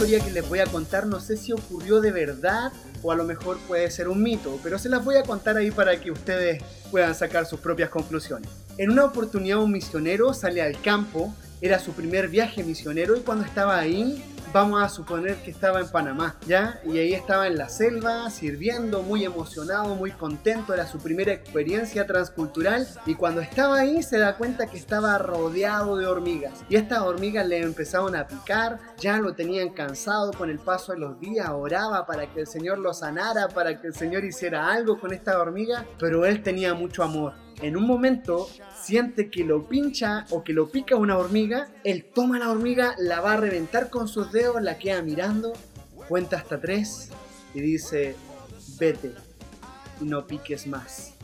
historia 0.00 0.24
que 0.24 0.30
les 0.30 0.48
voy 0.48 0.60
a 0.60 0.66
contar 0.66 1.06
no 1.06 1.20
sé 1.20 1.36
si 1.36 1.52
ocurrió 1.52 2.00
de 2.00 2.10
verdad 2.10 2.72
o 3.02 3.12
a 3.12 3.16
lo 3.16 3.24
mejor 3.24 3.58
puede 3.68 3.90
ser 3.90 4.08
un 4.08 4.22
mito, 4.22 4.58
pero 4.62 4.78
se 4.78 4.88
las 4.88 5.04
voy 5.04 5.16
a 5.16 5.22
contar 5.22 5.56
ahí 5.56 5.70
para 5.70 6.00
que 6.00 6.10
ustedes 6.10 6.62
puedan 6.90 7.14
sacar 7.14 7.46
sus 7.46 7.60
propias 7.60 7.90
conclusiones. 7.90 8.50
En 8.78 8.90
una 8.90 9.04
oportunidad 9.04 9.58
un 9.58 9.72
misionero 9.72 10.32
sale 10.32 10.62
al 10.62 10.80
campo, 10.80 11.34
era 11.60 11.78
su 11.78 11.92
primer 11.92 12.28
viaje 12.28 12.64
misionero 12.64 13.16
y 13.16 13.20
cuando 13.20 13.44
estaba 13.44 13.78
ahí 13.78 14.22
vamos 14.52 14.82
a 14.82 14.88
suponer 14.88 15.36
que 15.36 15.50
estaba 15.50 15.80
en 15.80 15.88
Panamá, 15.88 16.36
¿ya? 16.46 16.80
Y 16.84 16.98
ahí 16.98 17.14
estaba 17.14 17.46
en 17.46 17.56
la 17.56 17.68
selva, 17.68 18.28
sirviendo, 18.30 19.02
muy 19.02 19.24
emocionado, 19.24 19.94
muy 19.94 20.10
contento, 20.10 20.74
era 20.74 20.86
su 20.86 20.98
primera 20.98 21.32
experiencia 21.32 22.06
transcultural 22.06 22.86
y 23.06 23.14
cuando 23.14 23.40
estaba 23.40 23.78
ahí 23.78 24.02
se 24.02 24.18
da 24.18 24.36
cuenta 24.36 24.66
que 24.66 24.76
estaba 24.76 25.16
rodeado 25.18 25.96
de 25.96 26.06
hormigas 26.06 26.64
y 26.68 26.76
estas 26.76 27.00
hormigas 27.00 27.46
le 27.46 27.62
empezaron 27.62 28.16
a 28.16 28.26
picar, 28.26 28.80
ya 28.98 29.18
lo 29.18 29.34
tenían 29.34 29.70
cansado 29.70 30.32
con 30.32 30.50
el 30.50 30.58
paso 30.58 30.92
de 30.92 30.98
los 30.98 31.20
días, 31.20 31.48
oraba 31.50 32.06
para 32.06 32.26
que 32.32 32.40
el 32.40 32.46
Señor 32.46 32.78
lo 32.78 32.89
sanara, 32.94 33.48
para 33.48 33.80
que 33.80 33.88
el 33.88 33.94
Señor 33.94 34.24
hiciera 34.24 34.70
algo 34.70 34.98
con 34.98 35.12
esta 35.12 35.38
hormiga, 35.38 35.86
pero 35.98 36.24
él 36.24 36.42
tenía 36.42 36.74
mucho 36.74 37.02
amor 37.02 37.34
en 37.62 37.76
un 37.76 37.86
momento 37.86 38.48
siente 38.80 39.30
que 39.30 39.44
lo 39.44 39.68
pincha 39.68 40.24
o 40.30 40.42
que 40.42 40.52
lo 40.52 40.70
pica 40.70 40.96
una 40.96 41.18
hormiga, 41.18 41.68
él 41.84 42.06
toma 42.14 42.38
la 42.38 42.50
hormiga, 42.50 42.94
la 42.98 43.20
va 43.20 43.34
a 43.34 43.36
reventar 43.36 43.90
con 43.90 44.08
sus 44.08 44.32
dedos, 44.32 44.62
la 44.62 44.78
queda 44.78 45.02
mirando, 45.02 45.52
cuenta 46.08 46.36
hasta 46.36 46.60
tres 46.60 47.10
y 47.54 47.60
dice, 47.60 48.16
vete 48.78 49.12
y 50.00 50.04
no 50.04 50.26
piques 50.26 50.66
más. 50.66 51.14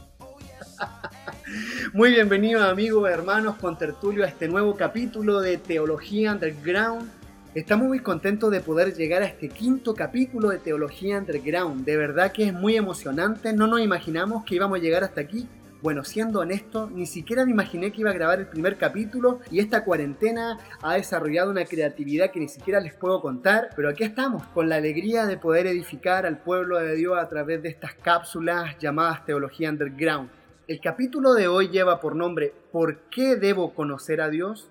Muy 1.95 2.10
bienvenidos 2.10 2.62
amigos, 2.62 3.09
hermanos, 3.09 3.57
con 3.57 3.79
Tertulio 3.79 4.24
a 4.24 4.29
este 4.29 4.46
nuevo 4.49 4.77
capítulo 4.77 5.40
de 5.40 5.57
Teología 5.57 6.33
Underground. 6.33 7.10
Estamos 7.57 7.88
muy 7.88 8.01
contentos 8.01 8.51
de 8.51 8.60
poder 8.60 8.93
llegar 8.93 9.23
a 9.23 9.26
este 9.29 9.49
quinto 9.49 9.95
capítulo 9.95 10.51
de 10.51 10.59
Teología 10.59 11.16
Underground. 11.16 11.87
De 11.87 11.96
verdad 11.96 12.30
que 12.30 12.45
es 12.45 12.52
muy 12.52 12.76
emocionante, 12.76 13.54
no 13.54 13.66
nos 13.66 13.80
imaginamos 13.80 14.45
que 14.45 14.57
íbamos 14.57 14.79
a 14.79 14.82
llegar 14.82 15.04
hasta 15.04 15.23
aquí 15.23 15.49
bueno, 15.80 16.04
siendo 16.04 16.40
honesto, 16.40 16.90
ni 16.93 17.07
siquiera 17.07 17.46
me 17.46 17.52
imaginé 17.52 17.93
que 17.93 18.02
iba 18.02 18.10
a 18.10 18.12
grabar 18.12 18.40
el 18.40 18.49
primer 18.49 18.77
capítulo 18.77 19.40
y 19.51 19.60
esta 19.60 19.84
cuarentena 19.84 20.59
ha 20.82 20.96
desarrollado 20.96 21.51
una 21.51 21.65
creatividad 21.65 22.30
que 22.30 22.40
ni 22.40 22.49
siquiera 22.49 22.79
les 22.79 22.93
puedo 22.93 23.23
contar, 23.23 23.71
pero 23.74 23.88
aquí 23.88 24.04
estamos, 24.04 24.43
con 24.49 24.68
la 24.68 24.77
alegría 24.77 25.24
de 25.24 25.38
poder 25.38 25.66
edificar 25.66 26.27
al 26.27 26.37
pueblo 26.37 26.79
de 26.79 26.95
Dios 26.95 27.16
a 27.18 27.29
través 27.29 27.62
de 27.62 27.71
estas 27.71 27.95
cápsulas 27.95 28.77
llamadas 28.79 29.24
Teología 29.24 29.71
Underground. 29.71 30.29
El 30.68 30.79
capítulo 30.80 31.32
de 31.32 31.49
hoy 31.49 31.68
lleva 31.68 32.01
por 32.01 32.16
nombre 32.16 32.52
¿Por 32.71 32.99
qué 33.09 33.37
debo 33.37 33.73
conocer 33.73 34.21
a 34.21 34.29
Dios? 34.29 34.68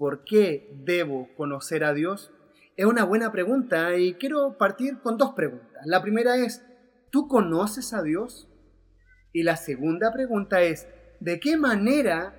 ¿Por 0.00 0.24
qué 0.24 0.72
debo 0.82 1.28
conocer 1.36 1.84
a 1.84 1.92
Dios? 1.92 2.32
Es 2.74 2.86
una 2.86 3.04
buena 3.04 3.30
pregunta 3.32 3.98
y 3.98 4.14
quiero 4.14 4.56
partir 4.56 5.00
con 5.00 5.18
dos 5.18 5.34
preguntas. 5.34 5.82
La 5.84 6.00
primera 6.00 6.38
es, 6.38 6.64
¿tú 7.10 7.28
conoces 7.28 7.92
a 7.92 8.02
Dios? 8.02 8.48
Y 9.34 9.42
la 9.42 9.56
segunda 9.56 10.10
pregunta 10.10 10.62
es, 10.62 10.88
¿de 11.20 11.38
qué 11.38 11.58
manera 11.58 12.34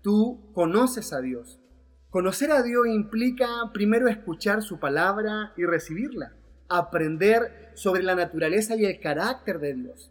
tú 0.00 0.50
conoces 0.54 1.12
a 1.12 1.20
Dios? 1.20 1.60
Conocer 2.08 2.50
a 2.50 2.62
Dios 2.62 2.86
implica 2.86 3.46
primero 3.74 4.08
escuchar 4.08 4.62
su 4.62 4.80
palabra 4.80 5.52
y 5.58 5.66
recibirla, 5.66 6.32
aprender 6.70 7.72
sobre 7.74 8.02
la 8.02 8.14
naturaleza 8.14 8.74
y 8.74 8.86
el 8.86 9.00
carácter 9.00 9.58
de 9.58 9.74
Dios, 9.74 10.10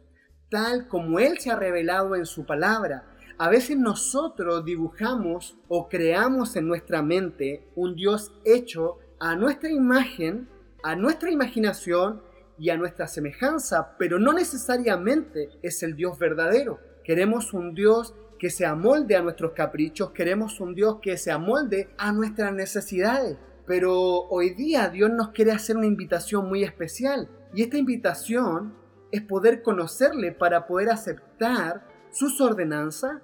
tal 0.52 0.88
como 0.88 1.18
Él 1.18 1.40
se 1.40 1.50
ha 1.50 1.56
revelado 1.56 2.16
en 2.16 2.28
su 2.28 2.46
palabra. 2.46 3.11
A 3.42 3.50
veces 3.50 3.76
nosotros 3.76 4.64
dibujamos 4.64 5.58
o 5.68 5.90
creamos 5.90 6.56
en 6.56 6.68
nuestra 6.68 7.02
mente 7.02 7.68
un 7.74 7.96
Dios 7.96 8.32
hecho 8.46 9.00
a 9.20 9.36
nuestra 9.36 9.72
imagen, 9.72 10.48
a 10.84 10.96
nuestra 10.96 11.32
imaginación 11.32 12.22
y 12.60 12.70
a 12.70 12.78
nuestra 12.78 13.08
semejanza, 13.08 13.96
pero 13.98 14.20
no 14.20 14.32
necesariamente 14.32 15.50
es 15.64 15.82
el 15.82 15.96
Dios 15.96 16.20
verdadero. 16.20 16.80
Queremos 17.04 17.52
un 17.56 17.74
Dios 17.74 18.14
que 18.38 18.52
se 18.52 18.68
amolde 18.68 19.16
a 19.16 19.24
nuestros 19.24 19.54
caprichos, 19.54 20.12
queremos 20.12 20.60
un 20.60 20.76
Dios 20.76 21.00
que 21.02 21.18
se 21.18 21.32
amolde 21.32 21.90
a 21.98 22.12
nuestras 22.12 22.54
necesidades. 22.54 23.38
Pero 23.66 24.28
hoy 24.30 24.52
día 24.52 24.88
Dios 24.90 25.10
nos 25.10 25.30
quiere 25.30 25.52
hacer 25.52 25.78
una 25.78 25.88
invitación 25.88 26.48
muy 26.48 26.64
especial 26.64 27.28
y 27.56 27.64
esta 27.64 27.80
invitación 27.80 28.76
es 29.12 29.24
poder 29.24 29.64
conocerle 29.64 30.32
para 30.32 30.68
poder 30.68 30.92
aceptar 30.92 31.90
sus 32.12 32.40
ordenanzas 32.40 33.24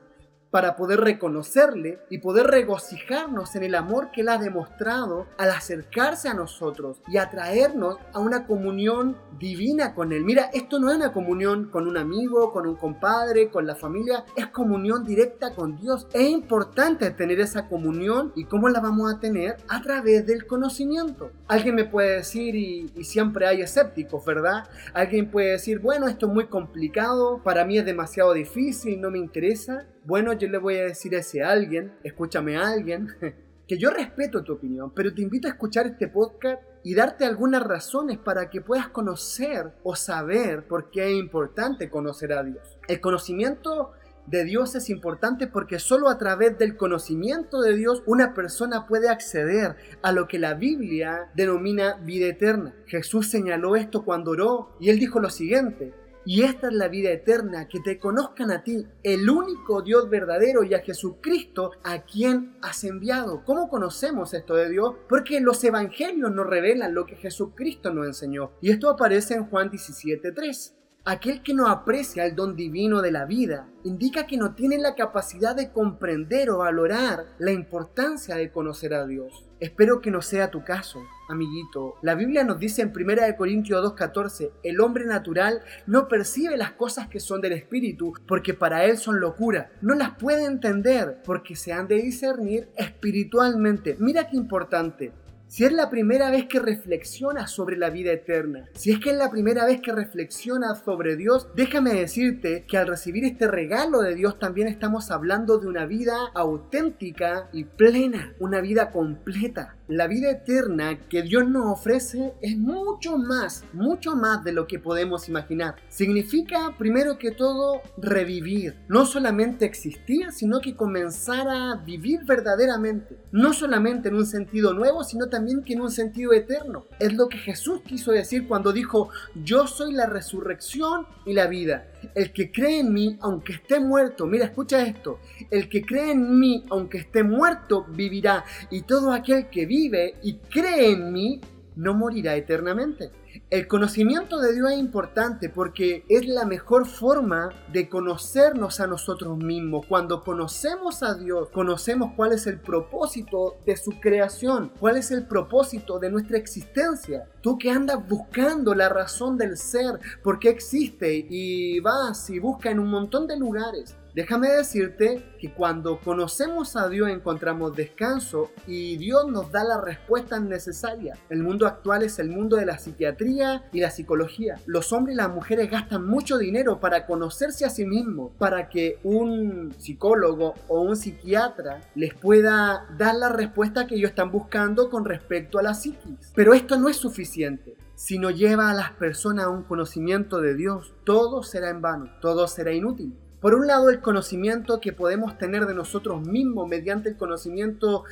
para 0.51 0.75
poder 0.75 1.01
reconocerle 1.01 1.99
y 2.09 2.19
poder 2.19 2.47
regocijarnos 2.47 3.55
en 3.55 3.63
el 3.63 3.75
amor 3.75 4.11
que 4.11 4.21
Él 4.21 4.29
ha 4.29 4.37
demostrado 4.37 5.27
al 5.37 5.51
acercarse 5.51 6.29
a 6.29 6.33
nosotros 6.33 7.01
y 7.07 7.17
atraernos 7.17 7.97
a 8.13 8.19
una 8.19 8.45
comunión 8.47 9.17
divina 9.39 9.93
con 9.93 10.11
Él. 10.11 10.23
Mira, 10.23 10.49
esto 10.53 10.79
no 10.79 10.89
es 10.89 10.97
una 10.97 11.11
comunión 11.11 11.69
con 11.69 11.87
un 11.87 11.97
amigo, 11.97 12.51
con 12.51 12.65
un 12.67 12.75
compadre, 12.75 13.49
con 13.49 13.67
la 13.67 13.75
familia, 13.75 14.25
es 14.35 14.47
comunión 14.47 15.05
directa 15.05 15.53
con 15.53 15.77
Dios. 15.77 16.07
Es 16.13 16.29
importante 16.29 17.11
tener 17.11 17.39
esa 17.39 17.67
comunión 17.67 18.31
y 18.35 18.45
cómo 18.45 18.69
la 18.69 18.79
vamos 18.79 19.13
a 19.13 19.19
tener 19.19 19.57
a 19.67 19.81
través 19.81 20.25
del 20.25 20.47
conocimiento. 20.47 21.31
Alguien 21.47 21.75
me 21.75 21.85
puede 21.85 22.17
decir, 22.17 22.55
y, 22.55 22.91
y 22.95 23.03
siempre 23.03 23.47
hay 23.47 23.61
escépticos, 23.61 24.25
¿verdad? 24.25 24.67
Alguien 24.93 25.29
puede 25.29 25.51
decir, 25.51 25.79
bueno, 25.79 26.07
esto 26.07 26.27
es 26.27 26.33
muy 26.33 26.47
complicado, 26.47 27.41
para 27.43 27.65
mí 27.65 27.77
es 27.77 27.85
demasiado 27.85 28.33
difícil, 28.33 28.99
no 29.01 29.11
me 29.11 29.17
interesa. 29.17 29.85
Bueno, 30.07 30.31
yo 30.31 30.47
le 30.47 30.57
voy 30.57 30.77
a 30.77 30.85
decir 30.85 31.13
a 31.15 31.19
ese 31.19 31.43
alguien, 31.43 31.91
escúchame 32.01 32.55
a 32.55 32.69
alguien, 32.69 33.09
que 33.67 33.77
yo 33.77 33.89
respeto 33.89 34.41
tu 34.41 34.53
opinión, 34.53 34.93
pero 34.95 35.13
te 35.13 35.21
invito 35.21 35.49
a 35.49 35.51
escuchar 35.51 35.85
este 35.85 36.07
podcast 36.07 36.61
y 36.81 36.95
darte 36.95 37.25
algunas 37.25 37.61
razones 37.61 38.17
para 38.17 38.49
que 38.49 38.61
puedas 38.61 38.87
conocer 38.87 39.73
o 39.83 39.97
saber 39.97 40.65
por 40.65 40.91
qué 40.91 41.11
es 41.11 41.19
importante 41.19 41.89
conocer 41.89 42.31
a 42.31 42.41
Dios. 42.41 42.77
El 42.87 43.01
conocimiento 43.01 43.91
de 44.27 44.45
Dios 44.45 44.75
es 44.75 44.89
importante 44.89 45.45
porque 45.45 45.77
solo 45.77 46.07
a 46.07 46.17
través 46.17 46.57
del 46.57 46.77
conocimiento 46.77 47.59
de 47.59 47.75
Dios 47.75 48.01
una 48.05 48.33
persona 48.33 48.87
puede 48.87 49.09
acceder 49.09 49.75
a 50.01 50.13
lo 50.13 50.29
que 50.29 50.39
la 50.39 50.53
Biblia 50.53 51.29
denomina 51.35 51.95
vida 51.95 52.27
eterna. 52.27 52.73
Jesús 52.85 53.29
señaló 53.29 53.75
esto 53.75 54.05
cuando 54.05 54.31
oró 54.31 54.77
y 54.79 54.89
él 54.89 54.99
dijo 54.99 55.19
lo 55.19 55.29
siguiente, 55.29 55.93
y 56.27 56.43
esta 56.43 56.67
es 56.67 56.73
la 56.73 56.89
vida 56.89 57.09
eterna, 57.09 57.69
que 57.69 57.79
te 57.79 57.97
conozcan 57.97 58.51
a 58.51 58.61
ti, 58.61 58.85
el 59.01 59.29
único 59.29 59.81
Dios 59.81 60.09
verdadero, 60.09 60.61
y 60.65 60.73
a 60.73 60.79
Jesucristo 60.79 61.71
a 61.85 62.01
quien 62.01 62.57
has 62.61 62.83
enviado. 62.83 63.45
¿Cómo 63.45 63.69
conocemos 63.69 64.33
esto 64.33 64.55
de 64.55 64.69
Dios? 64.69 64.95
Porque 65.07 65.39
los 65.39 65.63
evangelios 65.63 66.29
nos 66.29 66.45
revelan 66.45 66.93
lo 66.93 67.05
que 67.05 67.15
Jesucristo 67.15 67.93
nos 67.93 68.07
enseñó. 68.07 68.51
Y 68.59 68.71
esto 68.71 68.89
aparece 68.89 69.35
en 69.35 69.45
Juan 69.45 69.71
17.3. 69.71 70.76
Aquel 71.09 71.41
que 71.41 71.53
no 71.53 71.69
aprecia 71.69 72.25
el 72.25 72.35
don 72.35 72.57
divino 72.57 73.01
de 73.01 73.11
la 73.11 73.23
vida 73.23 73.69
indica 73.85 74.27
que 74.27 74.35
no 74.35 74.55
tiene 74.55 74.77
la 74.77 74.93
capacidad 74.93 75.55
de 75.55 75.71
comprender 75.71 76.49
o 76.49 76.57
valorar 76.57 77.27
la 77.39 77.53
importancia 77.53 78.35
de 78.35 78.51
conocer 78.51 78.93
a 78.93 79.07
Dios. 79.07 79.45
Espero 79.61 80.01
que 80.01 80.11
no 80.11 80.21
sea 80.21 80.51
tu 80.51 80.65
caso, 80.65 80.99
amiguito. 81.29 81.95
La 82.01 82.13
Biblia 82.13 82.43
nos 82.43 82.59
dice 82.59 82.81
en 82.81 82.91
1 82.93 83.37
Corintios 83.37 83.95
2.14, 83.95 84.51
el 84.63 84.81
hombre 84.81 85.05
natural 85.05 85.61
no 85.85 86.09
percibe 86.09 86.57
las 86.57 86.73
cosas 86.73 87.07
que 87.07 87.21
son 87.21 87.39
del 87.39 87.53
Espíritu 87.53 88.11
porque 88.27 88.53
para 88.53 88.83
él 88.83 88.97
son 88.97 89.21
locura. 89.21 89.71
No 89.81 89.95
las 89.95 90.11
puede 90.17 90.43
entender 90.43 91.21
porque 91.23 91.55
se 91.55 91.71
han 91.71 91.87
de 91.87 92.01
discernir 92.01 92.67
espiritualmente. 92.75 93.95
Mira 93.97 94.27
qué 94.27 94.35
importante. 94.35 95.13
Si 95.49 95.63
es 95.63 95.71
la 95.71 95.89
primera 95.89 96.29
vez 96.29 96.45
que 96.47 96.59
reflexionas 96.59 97.51
sobre 97.51 97.77
la 97.77 97.89
vida 97.89 98.11
eterna, 98.11 98.65
si 98.73 98.91
es 98.91 98.99
que 98.99 99.11
es 99.11 99.15
la 99.15 99.31
primera 99.31 99.65
vez 99.65 99.79
que 99.79 99.93
reflexionas 99.93 100.83
sobre 100.83 101.15
Dios, 101.15 101.47
déjame 101.55 101.93
decirte 101.93 102.65
que 102.67 102.77
al 102.77 102.87
recibir 102.87 103.23
este 103.23 103.47
regalo 103.47 104.01
de 104.01 104.13
Dios 104.13 104.39
también 104.39 104.67
estamos 104.67 105.09
hablando 105.09 105.57
de 105.57 105.67
una 105.67 105.85
vida 105.85 106.17
auténtica 106.35 107.49
y 107.53 107.63
plena, 107.63 108.35
una 108.39 108.59
vida 108.59 108.91
completa. 108.91 109.76
La 109.87 110.07
vida 110.07 110.29
eterna 110.29 110.99
que 111.07 111.21
Dios 111.21 111.47
nos 111.47 111.79
ofrece 111.79 112.33
es 112.41 112.57
mucho 112.57 113.17
más, 113.17 113.63
mucho 113.71 114.17
más 114.17 114.43
de 114.43 114.51
lo 114.51 114.67
que 114.67 114.79
podemos 114.79 115.29
imaginar. 115.29 115.77
Significa, 115.87 116.75
primero 116.77 117.17
que 117.17 117.31
todo, 117.31 117.81
revivir. 117.95 118.75
No 118.89 119.05
solamente 119.05 119.63
existir, 119.63 120.33
sino 120.33 120.59
que 120.59 120.75
comenzar 120.75 121.47
a 121.47 121.75
vivir 121.85 122.25
verdaderamente. 122.25 123.17
No 123.31 123.53
solamente 123.53 124.09
en 124.09 124.15
un 124.15 124.25
sentido 124.25 124.73
nuevo, 124.73 125.05
sino 125.05 125.29
también 125.29 125.63
que 125.63 125.71
en 125.71 125.81
un 125.81 125.91
sentido 125.91 126.33
eterno. 126.33 126.87
Es 126.99 127.13
lo 127.13 127.29
que 127.29 127.37
Jesús 127.37 127.79
quiso 127.85 128.11
decir 128.11 128.45
cuando 128.45 128.73
dijo, 128.73 129.07
yo 129.41 129.67
soy 129.67 129.93
la 129.93 130.05
resurrección 130.05 131.07
y 131.25 131.31
la 131.31 131.47
vida. 131.47 131.87
El 132.13 132.31
que 132.31 132.51
cree 132.51 132.79
en 132.79 132.93
mí, 132.93 133.17
aunque 133.21 133.53
esté 133.53 133.79
muerto, 133.79 134.25
mira, 134.25 134.45
escucha 134.45 134.81
esto, 134.81 135.19
el 135.49 135.67
que 135.69 135.81
cree 135.81 136.11
en 136.11 136.39
mí, 136.39 136.63
aunque 136.69 136.99
esté 136.99 137.23
muerto, 137.23 137.85
vivirá. 137.89 138.43
Y 138.69 138.81
todo 138.81 139.11
aquel 139.11 139.49
que 139.49 139.65
vive 139.65 140.15
y 140.23 140.35
cree 140.35 140.91
en 140.91 141.11
mí, 141.11 141.41
no 141.77 141.93
morirá 141.93 142.35
eternamente. 142.35 143.11
El 143.49 143.67
conocimiento 143.67 144.39
de 144.41 144.53
Dios 144.53 144.71
es 144.71 144.79
importante 144.79 145.49
porque 145.49 146.03
es 146.09 146.27
la 146.27 146.45
mejor 146.45 146.87
forma 146.87 147.49
de 147.71 147.87
conocernos 147.87 148.79
a 148.79 148.87
nosotros 148.87 149.37
mismos. 149.37 149.85
Cuando 149.85 150.23
conocemos 150.23 151.03
a 151.03 151.13
Dios, 151.13 151.49
conocemos 151.49 152.11
cuál 152.15 152.33
es 152.33 152.47
el 152.47 152.59
propósito 152.59 153.57
de 153.65 153.77
su 153.77 153.91
creación, 153.99 154.71
cuál 154.79 154.97
es 154.97 155.11
el 155.11 155.27
propósito 155.27 155.99
de 155.99 156.09
nuestra 156.09 156.37
existencia. 156.37 157.29
Tú 157.41 157.57
que 157.57 157.69
andas 157.69 158.05
buscando 158.07 158.73
la 158.73 158.89
razón 158.89 159.37
del 159.37 159.57
ser, 159.57 159.99
por 160.23 160.39
qué 160.39 160.49
existe 160.49 161.25
y 161.29 161.79
vas 161.79 162.29
y 162.29 162.39
buscas 162.39 162.71
en 162.71 162.79
un 162.79 162.89
montón 162.89 163.27
de 163.27 163.37
lugares. 163.37 163.95
Déjame 164.17 164.49
decirte 164.49 165.23
que 165.37 165.51
cuando 165.51 165.99
conocemos 165.99 166.75
a 166.75 166.89
Dios 166.89 167.07
encontramos 167.07 167.75
descanso 167.75 168.49
y 168.65 168.97
Dios 168.97 169.27
nos 169.27 169.51
da 169.51 169.63
las 169.63 169.79
respuestas 169.83 170.41
necesarias. 170.41 171.19
El 171.29 171.43
mundo 171.43 171.67
actual 171.67 172.01
es 172.01 172.17
el 172.17 172.29
mundo 172.29 172.57
de 172.57 172.65
la 172.65 172.79
psiquiatría 172.79 173.65
y 173.71 173.79
la 173.79 173.91
psicología. 173.91 174.55
Los 174.65 174.91
hombres 174.91 175.13
y 175.13 175.17
las 175.17 175.29
mujeres 175.29 175.69
gastan 175.69 176.07
mucho 176.07 176.39
dinero 176.39 176.79
para 176.79 177.05
conocerse 177.05 177.63
a 177.63 177.69
sí 177.69 177.85
mismos, 177.85 178.31
para 178.39 178.69
que 178.69 178.97
un 179.03 179.75
psicólogo 179.77 180.55
o 180.67 180.81
un 180.81 180.95
psiquiatra 180.95 181.81
les 181.93 182.15
pueda 182.15 182.87
dar 182.97 183.13
la 183.13 183.29
respuesta 183.29 183.85
que 183.85 183.97
ellos 183.97 184.09
están 184.09 184.31
buscando 184.31 184.89
con 184.89 185.05
respecto 185.05 185.59
a 185.59 185.61
la 185.61 185.75
psiquis. 185.75 186.31
Pero 186.33 186.55
esto 186.55 186.75
no 186.79 186.89
es 186.89 186.97
suficiente. 186.97 187.75
Si 187.93 188.17
no 188.17 188.31
lleva 188.31 188.71
a 188.71 188.73
las 188.73 188.93
personas 188.93 189.45
a 189.45 189.49
un 189.49 189.61
conocimiento 189.61 190.41
de 190.41 190.55
Dios, 190.55 190.95
todo 191.03 191.43
será 191.43 191.69
en 191.69 191.81
vano, 191.81 192.09
todo 192.19 192.47
será 192.47 192.73
inútil. 192.73 193.15
Por 193.41 193.53
un 193.53 193.67
lado, 193.67 193.89
el 193.89 194.01
conocimiento 194.01 194.79
que 194.81 194.93
podemos 194.93 195.37
tener 195.37 195.67
de 195.67 195.75
nosotros 195.75 196.25
mismos 196.25 196.67
mediante 196.67 197.09
el 197.09 197.17
conocimiento 197.17 198.03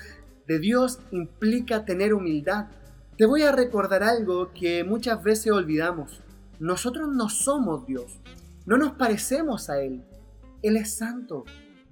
de 0.45 0.59
Dios 0.59 0.99
implica 1.11 1.83
tener 1.83 2.13
humildad. 2.13 2.67
Te 3.17 3.25
voy 3.25 3.41
a 3.41 3.51
recordar 3.51 4.03
algo 4.03 4.51
que 4.53 4.83
muchas 4.83 5.23
veces 5.23 5.51
olvidamos. 5.51 6.21
Nosotros 6.59 7.09
no 7.09 7.29
somos 7.29 7.85
Dios, 7.87 8.19
no 8.65 8.77
nos 8.77 8.93
parecemos 8.93 9.69
a 9.69 9.81
Él. 9.81 10.05
Él 10.61 10.77
es 10.77 10.95
santo, 10.95 11.43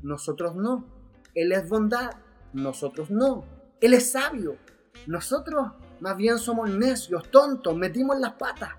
nosotros 0.03 0.55
no. 0.55 0.85
Él 1.33 1.51
es 1.51 1.67
bondad, 1.67 2.11
nosotros 2.53 3.09
no. 3.09 3.45
Él 3.81 3.93
es 3.93 4.11
sabio, 4.11 4.57
nosotros 5.07 5.71
más 5.99 6.15
bien 6.17 6.37
somos 6.37 6.69
necios, 6.69 7.29
tontos, 7.31 7.75
metimos 7.75 8.19
las 8.19 8.33
patas. 8.33 8.71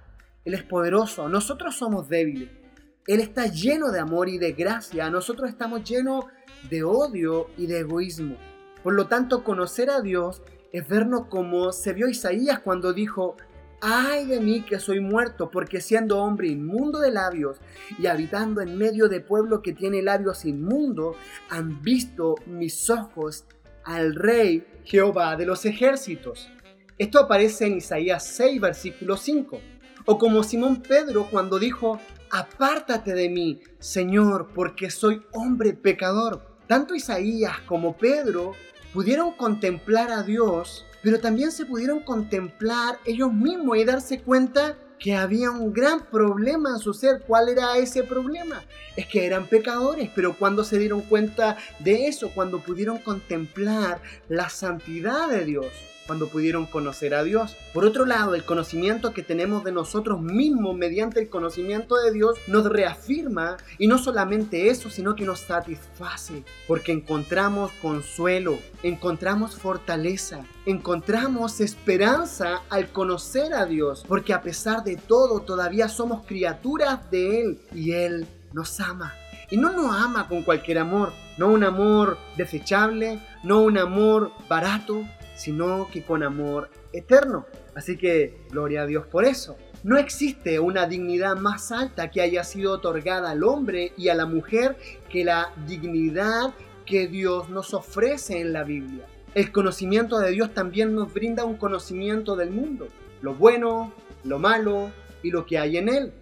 Él 0.45 0.55
es 0.55 0.63
poderoso, 0.63 1.29
nosotros 1.29 1.77
somos 1.77 2.09
débiles. 2.09 2.64
Él 3.07 3.21
está 3.21 3.47
lleno 3.47 3.91
de 3.91 4.01
amor 4.01 4.29
y 4.29 4.39
de 4.39 4.53
gracia. 4.53 5.11
Nosotros 5.11 5.51
estamos 5.51 5.85
llenos 5.85 6.25
de 6.71 6.83
odio 6.83 7.49
y 7.59 7.67
de 7.67 7.81
egoísmo. 7.81 8.37
Por 8.83 8.95
lo 8.95 9.07
tanto, 9.07 9.45
conocer 9.45 9.91
a 9.91 10.01
Dios 10.01 10.43
es 10.73 10.89
vernos 10.89 11.27
como 11.27 11.73
se 11.73 11.93
vio 11.93 12.09
Isaías 12.09 12.61
cuando 12.61 12.93
dijo, 12.93 13.37
ay 13.81 14.27
de 14.27 14.41
mí 14.41 14.63
que 14.63 14.79
soy 14.79 15.01
muerto, 15.01 15.51
porque 15.51 15.81
siendo 15.81 16.19
hombre 16.19 16.49
inmundo 16.49 16.99
de 16.99 17.11
labios 17.11 17.59
y 17.99 18.07
habitando 18.07 18.63
en 18.63 18.77
medio 18.79 19.09
de 19.09 19.21
pueblo 19.21 19.61
que 19.61 19.75
tiene 19.75 20.03
labios 20.03 20.45
inmundos, 20.47 21.17
han 21.51 21.83
visto 21.83 22.35
mis 22.47 22.89
ojos 22.89 23.45
al 23.85 24.15
Rey 24.15 24.67
Jehová 24.85 25.37
de 25.37 25.47
los 25.47 25.67
ejércitos. 25.67 26.49
Esto 26.97 27.19
aparece 27.19 27.67
en 27.67 27.77
Isaías 27.77 28.25
6, 28.25 28.61
versículo 28.61 29.17
5. 29.17 29.61
O 30.07 30.19
como 30.19 30.43
Simón 30.43 30.83
Pedro 30.83 31.29
cuando 31.31 31.59
dijo, 31.59 32.01
apártate 32.35 33.15
de 33.15 33.29
mí, 33.29 33.61
Señor, 33.79 34.49
porque 34.53 34.91
soy 34.91 35.23
hombre 35.31 35.73
pecador. 35.73 36.43
Tanto 36.67 36.97
Isaías 36.97 37.61
como 37.61 37.97
Pedro 37.97 38.55
pudieron 38.93 39.33
contemplar 39.33 40.11
a 40.11 40.25
Dios, 40.25 40.85
pero 41.03 41.21
también 41.21 41.53
se 41.53 41.65
pudieron 41.65 42.01
contemplar 42.01 42.99
ellos 43.05 43.33
mismos 43.33 43.79
y 43.79 43.85
darse 43.85 44.21
cuenta 44.21 44.77
que 44.99 45.15
había 45.15 45.53
un 45.53 45.73
gran 45.73 46.07
problema 46.07 46.71
en 46.71 46.79
su 46.79 46.93
ser. 46.93 47.23
¿Cuál 47.25 47.51
era 47.51 47.77
ese 47.77 48.03
problema? 48.03 48.65
Es 48.97 49.07
que 49.07 49.27
eran 49.27 49.47
pecadores, 49.47 50.11
pero 50.13 50.37
cuando 50.37 50.65
se 50.65 50.79
dieron 50.79 51.03
cuenta 51.03 51.57
de 51.79 52.09
eso, 52.09 52.31
cuando 52.35 52.65
pudieron 52.65 52.99
contemplar 52.99 54.03
la 54.29 54.49
santidad 54.49 55.29
de 55.29 55.45
Dios, 55.45 55.67
cuando 56.07 56.29
pudieron 56.29 56.67
conocer 56.67 57.15
a 57.15 57.25
Dios. 57.25 57.57
Por 57.73 57.85
otro 57.85 58.05
lado, 58.05 58.35
el 58.35 58.45
conocimiento 58.45 59.13
que 59.13 59.23
tenemos 59.23 59.65
de 59.65 59.73
nosotros 59.73 60.21
mismos 60.21 60.77
mediante 60.77 61.21
el 61.21 61.29
conocimiento 61.29 61.97
de 61.97 62.13
Dios 62.13 62.39
nos 62.47 62.67
reafirma 62.67 63.57
y 63.79 63.87
no 63.87 63.99
solamente 63.99 64.69
eso, 64.69 64.91
sino 64.91 65.15
que 65.15 65.25
nos 65.25 65.41
satisface, 65.41 66.45
porque 66.67 66.93
encontramos 66.93 67.73
consuelo, 67.83 68.59
encontramos 68.83 69.57
fortaleza, 69.57 70.45
encontramos 70.67 71.61
esperanza 71.61 72.63
al 72.71 72.89
conocer 72.89 73.55
a 73.55 73.67
Dios, 73.67 74.05
porque 74.07 74.33
a 74.33 74.43
pesar 74.43 74.85
de 74.85 74.97
todo 74.97 75.41
todavía 75.41 75.89
somos 75.89 76.27
criaturas 76.27 77.11
de 77.11 77.41
Él 77.41 77.59
y 77.75 77.93
Él 77.93 78.27
nos 78.53 78.81
ama. 78.81 79.15
Y 79.51 79.57
no 79.57 79.73
nos 79.73 79.95
ama 79.95 80.27
con 80.27 80.43
cualquier 80.43 80.79
amor, 80.79 81.13
no 81.37 81.49
un 81.49 81.65
amor 81.65 82.19
desechable, 82.37 83.21
no 83.43 83.61
un 83.61 83.77
amor 83.77 84.33
barato, 84.49 85.05
sino 85.35 85.89
que 85.93 86.05
con 86.05 86.23
amor 86.23 86.71
eterno. 86.93 87.47
Así 87.75 87.97
que 87.97 88.39
gloria 88.51 88.83
a 88.83 88.87
Dios 88.87 89.07
por 89.07 89.25
eso. 89.25 89.57
No 89.83 89.99
existe 89.99 90.59
una 90.61 90.87
dignidad 90.87 91.37
más 91.37 91.71
alta 91.71 92.11
que 92.11 92.23
haya 92.23 92.43
sido 92.45 92.73
otorgada 92.73 93.31
al 93.31 93.45
hombre 93.45 93.93
y 93.97 94.09
a 94.09 94.15
la 94.15 94.25
mujer 94.25 94.77
que 95.11 95.25
la 95.25 95.53
dignidad 95.67 96.55
que 96.87 97.07
Dios 97.07 97.51
nos 97.51 97.75
ofrece 97.75 98.41
en 98.41 98.53
la 98.53 98.65
Biblia. 98.65 99.05
El 99.35 99.51
conocimiento 99.53 100.21
de 100.21 100.31
Dios 100.31 100.55
también 100.55 100.95
nos 100.95 101.13
brinda 101.13 101.45
un 101.45 101.57
conocimiento 101.57 102.37
del 102.37 102.51
mundo, 102.51 102.89
lo 103.21 103.35
bueno, 103.35 103.93
lo 104.23 104.39
malo 104.39 104.91
y 105.23 105.31
lo 105.31 105.45
que 105.45 105.59
hay 105.59 105.77
en 105.77 105.89
él. 105.89 106.13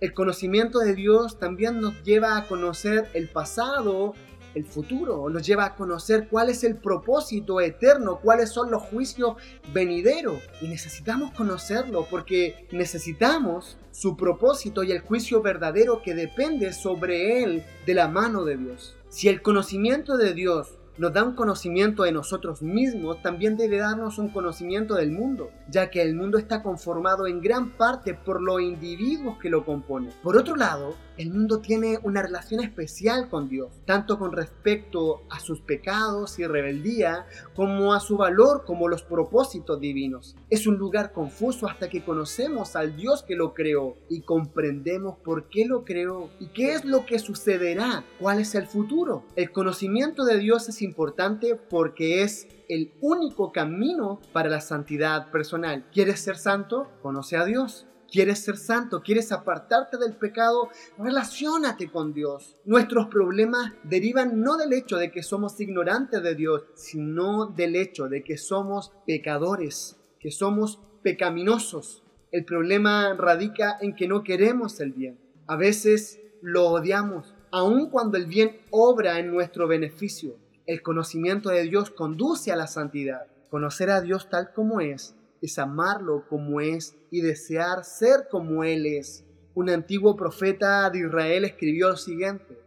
El 0.00 0.14
conocimiento 0.14 0.80
de 0.80 0.94
Dios 0.94 1.38
también 1.38 1.80
nos 1.80 2.02
lleva 2.02 2.36
a 2.36 2.48
conocer 2.48 3.08
el 3.14 3.28
pasado 3.28 4.14
el 4.54 4.64
futuro, 4.64 5.28
nos 5.28 5.46
lleva 5.46 5.64
a 5.64 5.74
conocer 5.74 6.28
cuál 6.28 6.50
es 6.50 6.64
el 6.64 6.76
propósito 6.76 7.60
eterno, 7.60 8.20
cuáles 8.22 8.50
son 8.50 8.70
los 8.70 8.82
juicios 8.82 9.36
venideros. 9.72 10.40
Y 10.60 10.68
necesitamos 10.68 11.32
conocerlo 11.32 12.06
porque 12.10 12.66
necesitamos 12.72 13.78
su 13.90 14.16
propósito 14.16 14.82
y 14.82 14.92
el 14.92 15.00
juicio 15.00 15.42
verdadero 15.42 16.02
que 16.02 16.14
depende 16.14 16.72
sobre 16.72 17.42
él 17.42 17.64
de 17.86 17.94
la 17.94 18.08
mano 18.08 18.44
de 18.44 18.56
Dios. 18.56 18.96
Si 19.08 19.28
el 19.28 19.42
conocimiento 19.42 20.16
de 20.16 20.32
Dios 20.32 20.78
nos 21.02 21.12
da 21.12 21.24
un 21.24 21.34
conocimiento 21.34 22.04
de 22.04 22.12
nosotros 22.12 22.62
mismos, 22.62 23.20
también 23.22 23.56
debe 23.56 23.78
darnos 23.78 24.18
un 24.18 24.28
conocimiento 24.28 24.94
del 24.94 25.10
mundo, 25.10 25.50
ya 25.68 25.90
que 25.90 26.00
el 26.00 26.14
mundo 26.14 26.38
está 26.38 26.62
conformado 26.62 27.26
en 27.26 27.40
gran 27.40 27.76
parte 27.76 28.14
por 28.14 28.40
los 28.40 28.62
individuos 28.62 29.36
que 29.38 29.50
lo 29.50 29.64
componen. 29.64 30.12
Por 30.22 30.36
otro 30.36 30.54
lado, 30.54 30.94
el 31.18 31.30
mundo 31.30 31.60
tiene 31.60 31.98
una 32.04 32.22
relación 32.22 32.60
especial 32.60 33.28
con 33.28 33.48
Dios, 33.48 33.70
tanto 33.84 34.18
con 34.18 34.32
respecto 34.32 35.22
a 35.28 35.40
sus 35.40 35.60
pecados 35.60 36.38
y 36.38 36.46
rebeldía, 36.46 37.26
como 37.54 37.92
a 37.92 38.00
su 38.00 38.16
valor 38.16 38.64
como 38.64 38.88
los 38.88 39.02
propósitos 39.02 39.78
divinos. 39.78 40.36
Es 40.50 40.66
un 40.66 40.78
lugar 40.78 41.12
confuso 41.12 41.66
hasta 41.66 41.90
que 41.90 42.04
conocemos 42.04 42.76
al 42.76 42.96
Dios 42.96 43.22
que 43.24 43.36
lo 43.36 43.54
creó 43.54 43.96
y 44.08 44.22
comprendemos 44.22 45.18
por 45.18 45.48
qué 45.48 45.66
lo 45.66 45.84
creó 45.84 46.30
y 46.40 46.46
qué 46.46 46.72
es 46.72 46.84
lo 46.84 47.04
que 47.04 47.18
sucederá, 47.18 48.04
cuál 48.18 48.40
es 48.40 48.54
el 48.54 48.66
futuro. 48.66 49.24
El 49.36 49.52
conocimiento 49.52 50.24
de 50.24 50.38
Dios 50.38 50.68
es 50.68 50.80
importante 50.92 51.56
porque 51.56 52.22
es 52.22 52.46
el 52.68 52.92
único 53.00 53.50
camino 53.50 54.20
para 54.34 54.50
la 54.50 54.60
santidad 54.60 55.30
personal. 55.30 55.86
¿Quieres 55.90 56.20
ser 56.20 56.36
santo? 56.36 56.90
Conoce 57.00 57.38
a 57.38 57.46
Dios. 57.46 57.86
¿Quieres 58.10 58.40
ser 58.40 58.58
santo? 58.58 59.00
¿Quieres 59.00 59.32
apartarte 59.32 59.96
del 59.96 60.14
pecado? 60.14 60.68
Relaciónate 60.98 61.90
con 61.90 62.12
Dios. 62.12 62.56
Nuestros 62.66 63.06
problemas 63.06 63.72
derivan 63.84 64.42
no 64.42 64.58
del 64.58 64.74
hecho 64.74 64.98
de 64.98 65.10
que 65.10 65.22
somos 65.22 65.58
ignorantes 65.58 66.22
de 66.22 66.34
Dios, 66.34 66.64
sino 66.74 67.46
del 67.46 67.74
hecho 67.74 68.10
de 68.10 68.22
que 68.22 68.36
somos 68.36 68.92
pecadores, 69.06 69.96
que 70.20 70.30
somos 70.30 70.78
pecaminosos. 71.02 72.02
El 72.32 72.44
problema 72.44 73.14
radica 73.14 73.78
en 73.80 73.96
que 73.96 74.08
no 74.08 74.22
queremos 74.24 74.78
el 74.80 74.92
bien. 74.92 75.18
A 75.46 75.56
veces 75.56 76.20
lo 76.42 76.68
odiamos, 76.68 77.34
aun 77.50 77.88
cuando 77.88 78.18
el 78.18 78.26
bien 78.26 78.60
obra 78.70 79.20
en 79.20 79.30
nuestro 79.30 79.66
beneficio. 79.68 80.36
El 80.66 80.82
conocimiento 80.82 81.50
de 81.50 81.62
Dios 81.62 81.90
conduce 81.90 82.52
a 82.52 82.56
la 82.56 82.66
santidad. 82.66 83.26
Conocer 83.50 83.90
a 83.90 84.00
Dios 84.00 84.28
tal 84.30 84.52
como 84.52 84.80
es 84.80 85.16
es 85.42 85.58
amarlo 85.58 86.24
como 86.28 86.60
es 86.60 86.96
y 87.10 87.20
desear 87.20 87.84
ser 87.84 88.28
como 88.30 88.64
Él 88.64 88.86
es. 88.86 89.26
Un 89.54 89.68
antiguo 89.68 90.16
profeta 90.16 90.88
de 90.88 91.00
Israel 91.00 91.44
escribió 91.44 91.88
lo 91.90 91.96
siguiente. 91.96 92.58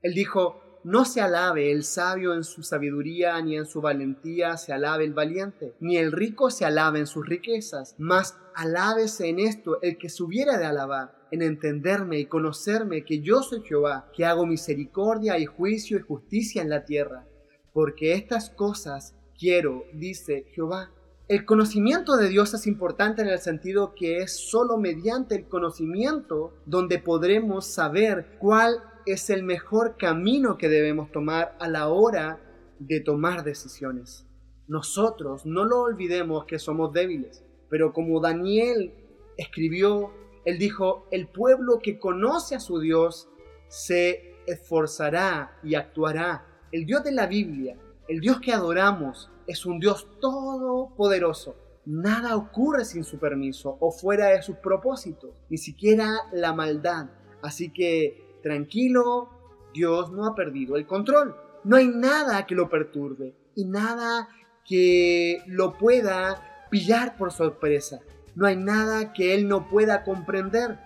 Él 0.00 0.14
dijo, 0.14 0.62
no 0.84 1.04
se 1.04 1.20
alabe 1.20 1.70
el 1.72 1.84
sabio 1.84 2.32
en 2.32 2.44
su 2.44 2.62
sabiduría, 2.62 3.38
ni 3.42 3.56
en 3.56 3.66
su 3.66 3.82
valentía 3.82 4.56
se 4.56 4.72
alabe 4.72 5.04
el 5.04 5.12
valiente, 5.12 5.74
ni 5.80 5.98
el 5.98 6.10
rico 6.12 6.50
se 6.50 6.64
alabe 6.64 7.00
en 7.00 7.06
sus 7.06 7.26
riquezas, 7.26 7.94
mas 7.98 8.38
alábese 8.54 9.28
en 9.28 9.40
esto 9.40 9.82
el 9.82 9.98
que 9.98 10.08
se 10.08 10.22
hubiera 10.22 10.56
de 10.56 10.64
alabar, 10.64 11.28
en 11.32 11.42
entenderme 11.42 12.18
y 12.18 12.26
conocerme 12.26 13.04
que 13.04 13.20
yo 13.20 13.42
soy 13.42 13.60
Jehová, 13.62 14.10
que 14.16 14.24
hago 14.24 14.46
misericordia 14.46 15.38
y 15.38 15.44
juicio 15.44 15.98
y 15.98 16.02
justicia 16.02 16.62
en 16.62 16.70
la 16.70 16.86
tierra, 16.86 17.26
porque 17.72 18.14
estas 18.14 18.50
cosas 18.50 19.14
quiero, 19.38 19.84
dice 19.92 20.46
Jehová 20.52 20.90
El 21.28 21.44
conocimiento 21.44 22.16
de 22.16 22.28
Dios 22.28 22.54
es 22.54 22.66
importante 22.66 23.22
en 23.22 23.28
el 23.28 23.38
sentido 23.38 23.94
que 23.94 24.18
es 24.18 24.36
solo 24.36 24.76
mediante 24.76 25.36
el 25.36 25.48
conocimiento 25.48 26.54
donde 26.66 26.98
podremos 26.98 27.66
saber 27.66 28.36
cuál 28.38 28.82
es 29.06 29.30
el 29.30 29.42
mejor 29.42 29.96
camino 29.96 30.58
que 30.58 30.68
debemos 30.68 31.10
tomar 31.12 31.56
a 31.58 31.68
la 31.68 31.88
hora 31.88 32.40
de 32.78 33.00
tomar 33.00 33.44
decisiones. 33.44 34.26
Nosotros 34.66 35.46
no 35.46 35.64
lo 35.64 35.80
olvidemos 35.80 36.44
que 36.44 36.58
somos 36.58 36.92
débiles, 36.92 37.44
pero 37.68 37.92
como 37.92 38.20
Daniel 38.20 38.92
escribió, 39.36 40.12
él 40.44 40.58
dijo, 40.58 41.06
el 41.10 41.28
pueblo 41.28 41.80
que 41.82 41.98
conoce 41.98 42.54
a 42.54 42.60
su 42.60 42.78
Dios 42.80 43.28
se 43.68 44.36
esforzará 44.46 45.58
y 45.62 45.74
actuará. 45.74 46.46
El 46.72 46.86
Dios 46.86 47.02
de 47.02 47.10
la 47.10 47.26
Biblia, 47.26 47.76
el 48.06 48.20
Dios 48.20 48.40
que 48.40 48.52
adoramos, 48.52 49.28
es 49.46 49.66
un 49.66 49.80
Dios 49.80 50.06
todopoderoso. 50.20 51.56
Nada 51.84 52.36
ocurre 52.36 52.84
sin 52.84 53.02
su 53.02 53.18
permiso 53.18 53.76
o 53.80 53.90
fuera 53.90 54.28
de 54.28 54.42
sus 54.42 54.56
propósitos, 54.56 55.30
ni 55.48 55.58
siquiera 55.58 56.08
la 56.32 56.52
maldad. 56.52 57.10
Así 57.42 57.72
que 57.72 58.38
tranquilo, 58.42 59.28
Dios 59.74 60.12
no 60.12 60.26
ha 60.26 60.36
perdido 60.36 60.76
el 60.76 60.86
control. 60.86 61.34
No 61.64 61.76
hay 61.76 61.88
nada 61.88 62.46
que 62.46 62.54
lo 62.54 62.68
perturbe 62.68 63.34
y 63.56 63.64
nada 63.64 64.28
que 64.64 65.42
lo 65.46 65.76
pueda 65.76 66.68
pillar 66.70 67.16
por 67.16 67.32
sorpresa. 67.32 68.00
No 68.36 68.46
hay 68.46 68.56
nada 68.56 69.12
que 69.12 69.34
Él 69.34 69.48
no 69.48 69.68
pueda 69.68 70.04
comprender. 70.04 70.78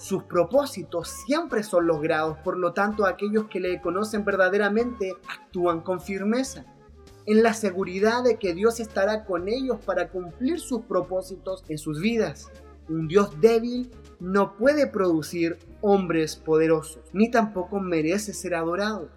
Sus 0.00 0.22
propósitos 0.22 1.10
siempre 1.26 1.62
son 1.62 1.86
logrados, 1.86 2.38
por 2.38 2.56
lo 2.56 2.72
tanto 2.72 3.04
aquellos 3.04 3.48
que 3.48 3.60
le 3.60 3.82
conocen 3.82 4.24
verdaderamente 4.24 5.12
actúan 5.28 5.82
con 5.82 6.00
firmeza, 6.00 6.64
en 7.26 7.42
la 7.42 7.52
seguridad 7.52 8.24
de 8.24 8.38
que 8.38 8.54
Dios 8.54 8.80
estará 8.80 9.26
con 9.26 9.46
ellos 9.46 9.76
para 9.84 10.08
cumplir 10.08 10.58
sus 10.58 10.80
propósitos 10.86 11.64
en 11.68 11.76
sus 11.76 12.00
vidas. 12.00 12.50
Un 12.88 13.08
Dios 13.08 13.38
débil 13.42 13.90
no 14.20 14.56
puede 14.56 14.86
producir 14.86 15.58
hombres 15.82 16.34
poderosos, 16.34 17.02
ni 17.12 17.30
tampoco 17.30 17.78
merece 17.78 18.32
ser 18.32 18.54
adorado. 18.54 19.10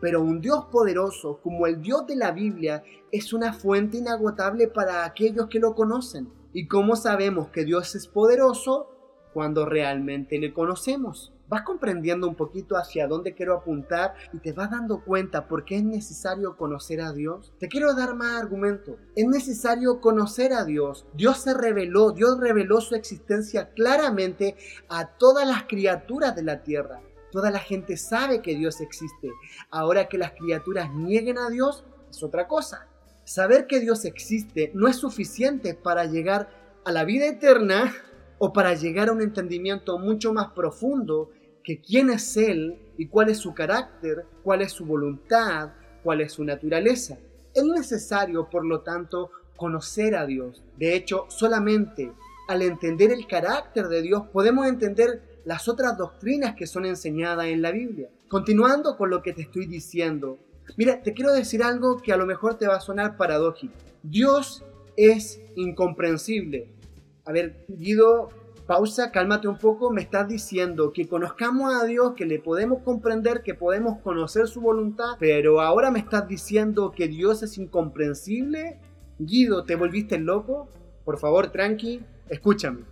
Pero 0.00 0.22
un 0.22 0.40
Dios 0.40 0.66
poderoso 0.70 1.40
como 1.42 1.66
el 1.66 1.82
Dios 1.82 2.06
de 2.06 2.14
la 2.14 2.30
Biblia 2.30 2.84
es 3.10 3.32
una 3.32 3.52
fuente 3.52 3.98
inagotable 3.98 4.68
para 4.68 5.04
aquellos 5.04 5.48
que 5.48 5.58
lo 5.58 5.74
conocen. 5.74 6.32
¿Y 6.52 6.68
cómo 6.68 6.94
sabemos 6.94 7.48
que 7.48 7.64
Dios 7.64 7.96
es 7.96 8.06
poderoso? 8.06 8.99
Cuando 9.32 9.64
realmente 9.64 10.38
le 10.38 10.52
conocemos. 10.52 11.32
Vas 11.50 11.62
comprendiendo 11.62 12.28
un 12.28 12.36
poquito 12.36 12.76
hacia 12.76 13.08
dónde 13.08 13.34
quiero 13.34 13.56
apuntar 13.56 14.14
y 14.32 14.38
te 14.38 14.52
vas 14.52 14.70
dando 14.70 15.02
cuenta 15.04 15.48
por 15.48 15.64
qué 15.64 15.78
es 15.78 15.82
necesario 15.82 16.56
conocer 16.56 17.00
a 17.00 17.12
Dios. 17.12 17.52
Te 17.58 17.66
quiero 17.66 17.92
dar 17.94 18.14
más 18.14 18.40
argumento. 18.40 18.98
Es 19.16 19.26
necesario 19.26 20.00
conocer 20.00 20.52
a 20.52 20.64
Dios. 20.64 21.06
Dios 21.14 21.38
se 21.38 21.52
reveló, 21.52 22.12
Dios 22.12 22.38
reveló 22.38 22.80
su 22.80 22.94
existencia 22.94 23.70
claramente 23.70 24.56
a 24.88 25.08
todas 25.16 25.44
las 25.44 25.64
criaturas 25.64 26.36
de 26.36 26.44
la 26.44 26.62
tierra. 26.62 27.00
Toda 27.32 27.50
la 27.50 27.58
gente 27.58 27.96
sabe 27.96 28.42
que 28.42 28.54
Dios 28.54 28.80
existe. 28.80 29.30
Ahora 29.70 30.08
que 30.08 30.18
las 30.18 30.32
criaturas 30.32 30.94
nieguen 30.94 31.38
a 31.38 31.50
Dios 31.50 31.84
es 32.10 32.22
otra 32.22 32.46
cosa. 32.46 32.86
Saber 33.24 33.66
que 33.66 33.80
Dios 33.80 34.04
existe 34.04 34.70
no 34.74 34.88
es 34.88 34.96
suficiente 34.96 35.74
para 35.74 36.04
llegar 36.04 36.48
a 36.84 36.92
la 36.92 37.04
vida 37.04 37.26
eterna 37.26 37.92
o 38.42 38.54
para 38.54 38.72
llegar 38.72 39.10
a 39.10 39.12
un 39.12 39.20
entendimiento 39.20 39.98
mucho 39.98 40.32
más 40.32 40.52
profundo 40.52 41.30
que 41.62 41.78
quién 41.78 42.08
es 42.08 42.38
Él 42.38 42.78
y 42.96 43.06
cuál 43.06 43.28
es 43.28 43.36
su 43.36 43.52
carácter, 43.52 44.24
cuál 44.42 44.62
es 44.62 44.72
su 44.72 44.86
voluntad, 44.86 45.72
cuál 46.02 46.22
es 46.22 46.32
su 46.32 46.42
naturaleza. 46.42 47.18
Es 47.52 47.64
necesario, 47.64 48.48
por 48.48 48.64
lo 48.64 48.80
tanto, 48.80 49.30
conocer 49.56 50.16
a 50.16 50.24
Dios. 50.24 50.64
De 50.78 50.94
hecho, 50.96 51.26
solamente 51.28 52.12
al 52.48 52.62
entender 52.62 53.12
el 53.12 53.26
carácter 53.26 53.88
de 53.88 54.00
Dios 54.00 54.22
podemos 54.32 54.66
entender 54.66 55.22
las 55.44 55.68
otras 55.68 55.98
doctrinas 55.98 56.54
que 56.56 56.66
son 56.66 56.86
enseñadas 56.86 57.46
en 57.46 57.60
la 57.60 57.72
Biblia. 57.72 58.08
Continuando 58.28 58.96
con 58.96 59.10
lo 59.10 59.22
que 59.22 59.34
te 59.34 59.42
estoy 59.42 59.66
diciendo, 59.66 60.38
mira, 60.78 61.02
te 61.02 61.12
quiero 61.12 61.34
decir 61.34 61.62
algo 61.62 61.98
que 61.98 62.14
a 62.14 62.16
lo 62.16 62.24
mejor 62.24 62.54
te 62.54 62.66
va 62.66 62.76
a 62.76 62.80
sonar 62.80 63.18
paradójico. 63.18 63.74
Dios 64.02 64.64
es 64.96 65.42
incomprensible. 65.56 66.79
A 67.24 67.32
ver, 67.32 67.64
Guido, 67.68 68.28
pausa, 68.66 69.10
cálmate 69.10 69.48
un 69.48 69.58
poco, 69.58 69.90
me 69.90 70.00
estás 70.00 70.28
diciendo 70.28 70.92
que 70.92 71.08
conozcamos 71.08 71.74
a 71.74 71.84
Dios, 71.86 72.14
que 72.16 72.24
le 72.24 72.38
podemos 72.38 72.82
comprender, 72.82 73.42
que 73.42 73.54
podemos 73.54 73.98
conocer 73.98 74.46
su 74.46 74.60
voluntad, 74.60 75.16
pero 75.18 75.60
ahora 75.60 75.90
me 75.90 75.98
estás 75.98 76.28
diciendo 76.28 76.92
que 76.92 77.08
Dios 77.08 77.42
es 77.42 77.58
incomprensible. 77.58 78.78
Guido, 79.18 79.64
¿te 79.64 79.74
volviste 79.74 80.18
loco? 80.18 80.68
Por 81.04 81.18
favor, 81.18 81.50
tranqui, 81.50 82.00
escúchame. 82.28 82.84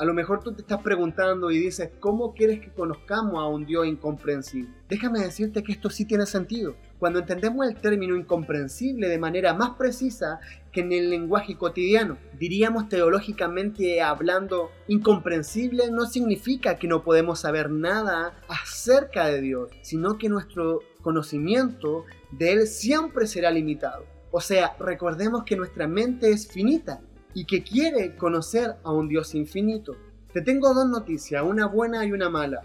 A 0.00 0.06
lo 0.06 0.14
mejor 0.14 0.42
tú 0.42 0.54
te 0.54 0.62
estás 0.62 0.80
preguntando 0.80 1.50
y 1.50 1.58
dices, 1.58 1.90
¿cómo 2.00 2.32
quieres 2.32 2.60
que 2.60 2.72
conozcamos 2.72 3.34
a 3.34 3.48
un 3.48 3.66
Dios 3.66 3.86
incomprensible? 3.86 4.72
Déjame 4.88 5.20
decirte 5.20 5.62
que 5.62 5.72
esto 5.72 5.90
sí 5.90 6.06
tiene 6.06 6.24
sentido. 6.24 6.74
Cuando 6.98 7.18
entendemos 7.18 7.68
el 7.68 7.76
término 7.76 8.16
incomprensible 8.16 9.08
de 9.08 9.18
manera 9.18 9.52
más 9.52 9.76
precisa 9.76 10.40
que 10.72 10.80
en 10.80 10.92
el 10.92 11.10
lenguaje 11.10 11.54
cotidiano, 11.58 12.16
diríamos 12.38 12.88
teológicamente 12.88 14.00
hablando, 14.00 14.70
incomprensible 14.88 15.90
no 15.90 16.06
significa 16.06 16.78
que 16.78 16.88
no 16.88 17.04
podemos 17.04 17.40
saber 17.40 17.68
nada 17.68 18.40
acerca 18.48 19.26
de 19.26 19.42
Dios, 19.42 19.70
sino 19.82 20.16
que 20.16 20.30
nuestro 20.30 20.80
conocimiento 21.02 22.06
de 22.30 22.52
Él 22.52 22.66
siempre 22.68 23.26
será 23.26 23.50
limitado. 23.50 24.06
O 24.30 24.40
sea, 24.40 24.74
recordemos 24.80 25.44
que 25.44 25.56
nuestra 25.56 25.86
mente 25.86 26.30
es 26.30 26.48
finita 26.50 27.02
y 27.34 27.44
que 27.44 27.62
quiere 27.62 28.16
conocer 28.16 28.76
a 28.82 28.92
un 28.92 29.08
Dios 29.08 29.34
infinito. 29.34 29.96
Te 30.32 30.42
tengo 30.42 30.72
dos 30.74 30.88
noticias, 30.88 31.42
una 31.42 31.66
buena 31.66 32.04
y 32.04 32.12
una 32.12 32.30
mala. 32.30 32.62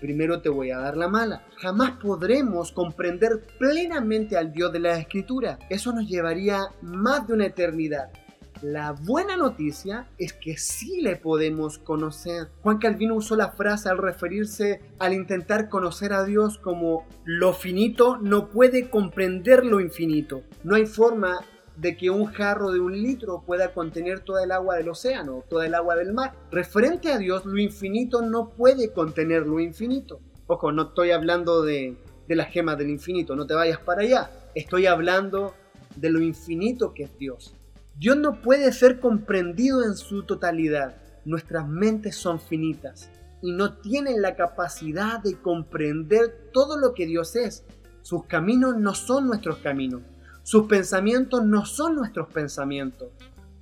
Primero 0.00 0.40
te 0.40 0.48
voy 0.48 0.70
a 0.70 0.78
dar 0.78 0.96
la 0.96 1.08
mala. 1.08 1.44
Jamás 1.56 1.92
podremos 2.02 2.72
comprender 2.72 3.42
plenamente 3.58 4.36
al 4.36 4.50
Dios 4.52 4.72
de 4.72 4.80
la 4.80 4.98
Escritura. 4.98 5.58
Eso 5.68 5.92
nos 5.92 6.08
llevaría 6.08 6.68
más 6.80 7.26
de 7.26 7.34
una 7.34 7.46
eternidad. 7.46 8.10
La 8.62 8.92
buena 8.92 9.36
noticia 9.36 10.06
es 10.18 10.34
que 10.34 10.58
sí 10.58 11.00
le 11.00 11.16
podemos 11.16 11.78
conocer. 11.78 12.48
Juan 12.62 12.76
Calvino 12.76 13.14
usó 13.14 13.34
la 13.34 13.52
frase 13.52 13.88
al 13.88 13.96
referirse 13.96 14.82
al 14.98 15.14
intentar 15.14 15.70
conocer 15.70 16.12
a 16.12 16.24
Dios 16.24 16.58
como 16.58 17.06
lo 17.24 17.54
finito 17.54 18.18
no 18.18 18.50
puede 18.50 18.90
comprender 18.90 19.64
lo 19.64 19.80
infinito. 19.80 20.42
No 20.62 20.74
hay 20.74 20.84
forma 20.84 21.40
de 21.80 21.96
que 21.96 22.10
un 22.10 22.26
jarro 22.26 22.72
de 22.72 22.80
un 22.80 22.92
litro 22.92 23.42
pueda 23.46 23.72
contener 23.72 24.20
toda 24.20 24.44
el 24.44 24.52
agua 24.52 24.76
del 24.76 24.90
océano, 24.90 25.44
toda 25.48 25.66
el 25.66 25.74
agua 25.74 25.96
del 25.96 26.12
mar. 26.12 26.34
Referente 26.50 27.10
a 27.10 27.18
Dios, 27.18 27.46
lo 27.46 27.58
infinito 27.58 28.20
no 28.20 28.50
puede 28.50 28.92
contener 28.92 29.46
lo 29.46 29.60
infinito. 29.60 30.20
Ojo, 30.46 30.72
no 30.72 30.88
estoy 30.88 31.10
hablando 31.10 31.62
de, 31.62 31.96
de 32.28 32.36
las 32.36 32.48
gemas 32.48 32.76
del 32.76 32.90
infinito, 32.90 33.34
no 33.34 33.46
te 33.46 33.54
vayas 33.54 33.78
para 33.78 34.02
allá. 34.02 34.30
Estoy 34.54 34.86
hablando 34.86 35.54
de 35.96 36.10
lo 36.10 36.20
infinito 36.20 36.92
que 36.92 37.04
es 37.04 37.18
Dios. 37.18 37.54
Dios 37.96 38.16
no 38.18 38.42
puede 38.42 38.72
ser 38.72 39.00
comprendido 39.00 39.82
en 39.82 39.96
su 39.96 40.24
totalidad. 40.24 40.96
Nuestras 41.24 41.66
mentes 41.66 42.16
son 42.16 42.40
finitas 42.40 43.10
y 43.40 43.52
no 43.52 43.78
tienen 43.78 44.20
la 44.20 44.36
capacidad 44.36 45.20
de 45.20 45.40
comprender 45.40 46.50
todo 46.52 46.76
lo 46.76 46.92
que 46.92 47.06
Dios 47.06 47.36
es. 47.36 47.64
Sus 48.02 48.26
caminos 48.26 48.76
no 48.76 48.94
son 48.94 49.26
nuestros 49.26 49.58
caminos. 49.58 50.02
Sus 50.42 50.66
pensamientos 50.66 51.44
no 51.44 51.64
son 51.64 51.94
nuestros 51.94 52.28
pensamientos. 52.32 53.08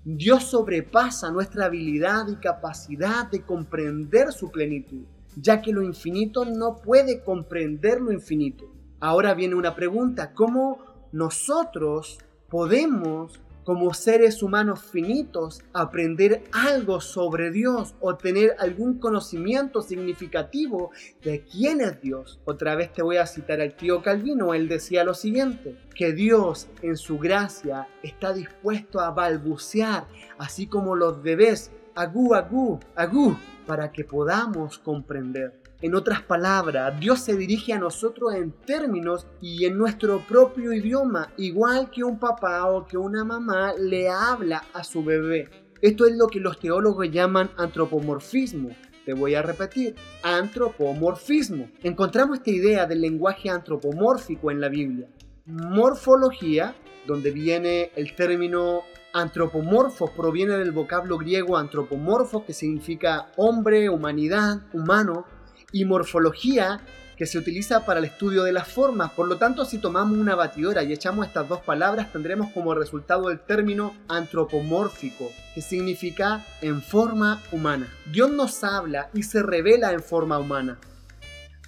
Dios 0.05 0.45
sobrepasa 0.45 1.31
nuestra 1.31 1.67
habilidad 1.67 2.29
y 2.29 2.37
capacidad 2.37 3.31
de 3.31 3.43
comprender 3.43 4.33
su 4.33 4.51
plenitud, 4.51 5.05
ya 5.37 5.61
que 5.61 5.73
lo 5.73 5.83
infinito 5.83 6.45
no 6.45 6.77
puede 6.77 7.23
comprender 7.23 8.01
lo 8.01 8.13
infinito. 8.13 8.73
Ahora 9.01 9.35
viene 9.35 9.55
una 9.55 9.75
pregunta, 9.75 10.33
¿cómo 10.33 10.79
nosotros 11.13 12.19
podemos 12.49 13.41
como 13.69 13.93
seres 13.93 14.43
humanos 14.43 14.81
finitos, 14.81 15.63
aprender 15.75 16.43
algo 16.53 17.03
sobre 17.03 17.51
Dios 17.51 17.95
o 18.01 18.17
tener 18.17 18.57
algún 18.59 18.99
conocimiento 18.99 19.83
significativo 19.83 20.91
de 21.23 21.43
quién 21.43 21.83
es 21.83 22.01
Dios. 22.01 22.41
Otra 22.47 22.75
vez 22.77 22.95
te 22.95 23.03
voy 23.03 23.19
a 23.19 23.27
citar 23.27 23.61
al 23.61 23.77
tío 23.77 24.01
Calvino, 24.01 24.55
él 24.55 24.69
decía 24.69 25.05
lo 25.05 25.13
siguiente, 25.13 25.77
que 25.95 26.15
Dios 26.15 26.69
en 26.81 26.97
su 26.97 27.19
gracia 27.19 27.87
está 28.03 28.33
dispuesto 28.33 29.01
a 29.01 29.11
balbucear, 29.11 30.07
así 30.39 30.67
como 30.67 30.97
los 30.97 31.23
bebés, 31.23 31.71
agú, 31.95 32.35
agú, 32.35 32.81
agú, 32.97 33.37
para 33.67 33.93
que 33.93 34.03
podamos 34.03 34.79
comprender. 34.79 35.68
En 35.81 35.95
otras 35.95 36.23
palabras, 36.23 36.99
Dios 36.99 37.21
se 37.21 37.37
dirige 37.37 37.73
a 37.73 37.79
nosotros 37.79 38.35
en 38.35 38.51
términos 38.51 39.29
y 39.41 39.65
en 39.65 39.79
nuestro 39.79 40.19
propio 40.27 40.73
idioma, 40.73 41.33
igual 41.37 41.89
que 41.93 42.03
un 42.03 42.19
papá 42.19 42.67
o 42.67 42.85
que 42.85 42.97
una 42.97 43.25
mamá 43.25 43.75
le 43.75 44.09
habla 44.09 44.65
a 44.73 44.83
su 44.83 45.05
bebé. 45.05 45.49
Esto 45.81 46.07
es 46.07 46.17
lo 46.17 46.27
que 46.27 46.41
los 46.41 46.59
teólogos 46.59 47.09
llaman 47.13 47.51
antropomorfismo. 47.57 48.71
Te 49.07 49.15
voy 49.15 49.37
a 49.37 49.43
repetir, 49.43 49.95
antropomorfismo. 50.25 51.71
Encontramos 51.85 52.39
esta 52.39 52.51
idea 52.51 52.85
del 52.85 53.01
lenguaje 53.01 53.49
antropomórfico 53.49 54.51
en 54.51 54.61
la 54.61 54.69
Biblia. 54.69 55.09
morfología, 55.47 56.75
donde 57.07 57.31
viene 57.31 57.93
el 57.95 58.17
término 58.17 58.83
antropomorfos, 59.13 60.11
proviene 60.11 60.59
del 60.59 60.73
vocablo 60.73 61.19
griego 61.19 61.57
antropomorfos, 61.57 62.43
que 62.43 62.53
significa 62.53 63.29
hombre, 63.37 63.89
humanidad, 63.89 64.63
humano, 64.73 65.25
y 65.73 65.85
morfología, 65.85 66.81
que 67.17 67.27
se 67.27 67.37
utiliza 67.37 67.85
para 67.85 67.99
el 67.99 68.05
estudio 68.05 68.45
de 68.45 68.53
las 68.53 68.69
formas. 68.69 69.11
Por 69.11 69.27
lo 69.27 69.39
tanto, 69.39 69.65
si 69.65 69.79
tomamos 69.79 70.17
una 70.17 70.37
batidora 70.37 70.85
y 70.85 70.93
echamos 70.93 71.27
estas 71.27 71.49
dos 71.49 71.61
palabras, 71.61 72.13
tendremos 72.13 72.53
como 72.53 72.75
resultado 72.75 73.29
el 73.31 73.41
término 73.41 73.95
antropomórfico, 74.09 75.33
que 75.53 75.61
significa 75.61 76.47
en 76.63 76.81
forma 76.81 77.43
humana. 77.51 77.89
Dios 78.13 78.31
nos 78.31 78.63
habla 78.63 79.11
y 79.15 79.25
se 79.25 79.43
revela 79.43 79.93
en 79.93 80.01
forma 80.01 80.39
humana. 80.39 80.79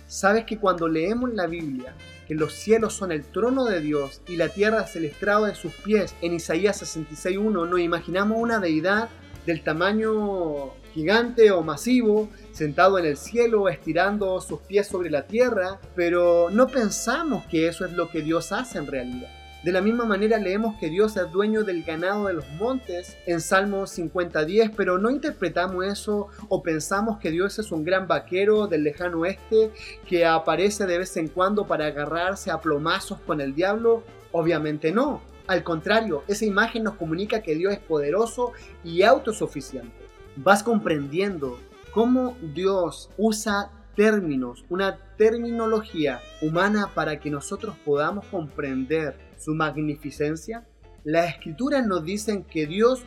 Sabes 0.07 0.45
que 0.45 0.59
cuando 0.59 0.87
leemos 0.87 1.35
la 1.35 1.47
Biblia, 1.47 1.95
que 2.29 2.37
los 2.37 2.53
cielos 2.53 2.95
son 2.95 3.11
el 3.11 3.25
trono 3.25 3.65
de 3.65 3.81
Dios 3.81 4.23
y 4.29 4.37
la 4.37 4.51
tierra 4.51 4.83
es 4.83 4.95
el 4.95 5.05
estrado 5.05 5.47
de 5.47 5.57
sus 5.57 5.73
pies, 5.73 6.15
en 6.23 6.35
Isaías 6.35 6.81
66.1 6.81 7.69
nos 7.69 7.81
imaginamos 7.81 8.39
una 8.39 8.61
deidad 8.61 9.09
del 9.47 9.63
tamaño 9.63 10.71
gigante 10.93 11.51
o 11.51 11.63
masivo, 11.63 12.29
sentado 12.53 12.99
en 12.99 13.07
el 13.07 13.17
cielo, 13.17 13.69
estirando 13.69 14.41
sus 14.41 14.61
pies 14.61 14.89
sobre 14.89 15.11
la 15.11 15.27
tierra, 15.27 15.79
pero 15.95 16.51
no 16.51 16.69
pensamos 16.69 17.45
que 17.47 17.69
eso 17.69 17.85
es 17.85 17.93
lo 17.93 18.09
que 18.11 18.23
Dios 18.23 18.53
hace 18.53 18.79
en 18.79 18.87
realidad. 18.87 19.29
De 19.63 19.73
la 19.73 19.83
misma 19.83 20.07
manera 20.07 20.39
leemos 20.39 20.77
que 20.81 20.89
Dios 20.89 21.19
es 21.19 21.31
dueño 21.31 21.65
del 21.65 21.83
ganado 21.85 22.29
de 22.29 22.33
los 22.33 22.49
montes 22.53 23.19
en 23.27 23.43
Salmos 23.43 23.99
50.10, 23.99 24.73
pero 24.75 24.97
no 24.97 25.11
interpretamos 25.11 25.85
eso 25.85 26.29
o 26.49 26.63
pensamos 26.63 27.19
que 27.19 27.31
Dios 27.31 27.59
es 27.59 27.71
un 27.71 27.85
gran 27.85 28.09
vaquero 28.09 28.69
del 28.69 28.85
lejano 28.85 29.21
oeste 29.21 29.71
que 30.09 30.25
aparece 30.25 30.87
de 30.87 30.97
vez 30.97 31.15
en 31.19 31.29
cuando 31.29 31.67
para 31.67 31.87
agarrarse 31.87 32.51
a 32.51 32.59
plomazos 32.63 33.19
con 33.27 33.43
el 33.43 33.55
diablo. 33.55 34.03
Obviamente 34.33 34.93
no. 34.93 35.21
Al 35.51 35.65
contrario, 35.65 36.23
esa 36.29 36.45
imagen 36.45 36.85
nos 36.85 36.95
comunica 36.95 37.43
que 37.43 37.57
Dios 37.57 37.73
es 37.73 37.81
poderoso 37.81 38.53
y 38.85 39.03
autosuficiente. 39.03 40.07
Vas 40.37 40.63
comprendiendo 40.63 41.59
cómo 41.91 42.37
Dios 42.55 43.11
usa 43.19 43.73
términos, 43.97 44.65
una 44.69 44.97
terminología 45.17 46.21
humana 46.41 46.93
para 46.95 47.19
que 47.19 47.31
nosotros 47.31 47.75
podamos 47.85 48.27
comprender 48.27 49.17
su 49.39 49.53
magnificencia. 49.53 50.69
Las 51.03 51.31
escrituras 51.31 51.85
nos 51.85 52.05
dicen 52.05 52.45
que 52.45 52.69
Dios 52.69 53.03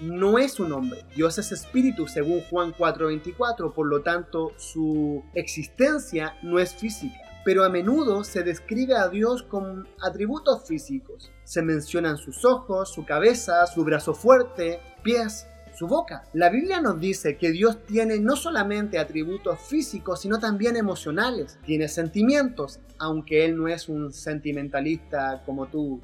no 0.00 0.38
es 0.38 0.60
un 0.60 0.70
hombre, 0.70 1.04
Dios 1.16 1.36
es 1.38 1.50
espíritu 1.50 2.06
según 2.06 2.42
Juan 2.42 2.72
4:24, 2.78 3.74
por 3.74 3.88
lo 3.88 4.02
tanto 4.02 4.52
su 4.56 5.24
existencia 5.34 6.36
no 6.44 6.60
es 6.60 6.76
física 6.76 7.27
pero 7.48 7.64
a 7.64 7.70
menudo 7.70 8.24
se 8.24 8.42
describe 8.42 8.94
a 8.94 9.08
Dios 9.08 9.42
con 9.42 9.88
atributos 10.02 10.68
físicos. 10.68 11.32
Se 11.44 11.62
mencionan 11.62 12.18
sus 12.18 12.44
ojos, 12.44 12.92
su 12.92 13.06
cabeza, 13.06 13.66
su 13.66 13.84
brazo 13.84 14.12
fuerte, 14.12 14.80
pies, 15.02 15.46
su 15.74 15.86
boca. 15.86 16.24
La 16.34 16.50
Biblia 16.50 16.82
nos 16.82 17.00
dice 17.00 17.38
que 17.38 17.50
Dios 17.50 17.86
tiene 17.86 18.20
no 18.20 18.36
solamente 18.36 18.98
atributos 18.98 19.60
físicos, 19.60 20.20
sino 20.20 20.38
también 20.38 20.76
emocionales. 20.76 21.58
Tiene 21.64 21.88
sentimientos, 21.88 22.80
aunque 22.98 23.46
Él 23.46 23.56
no 23.56 23.66
es 23.66 23.88
un 23.88 24.12
sentimentalista 24.12 25.42
como 25.46 25.68
tú 25.68 26.02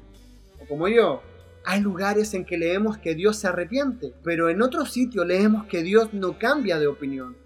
o 0.59 0.67
como 0.67 0.87
yo. 0.87 1.21
Hay 1.63 1.79
lugares 1.79 2.33
en 2.33 2.45
que 2.45 2.57
leemos 2.57 2.97
que 2.97 3.13
Dios 3.13 3.37
se 3.37 3.49
arrepiente, 3.49 4.15
pero 4.23 4.49
en 4.49 4.63
otros 4.63 4.91
sitios 4.91 5.27
leemos 5.27 5.67
que 5.67 5.83
Dios 5.83 6.11
no 6.11 6.39
cambia 6.39 6.79
de 6.79 6.87
opinión. 6.87 7.37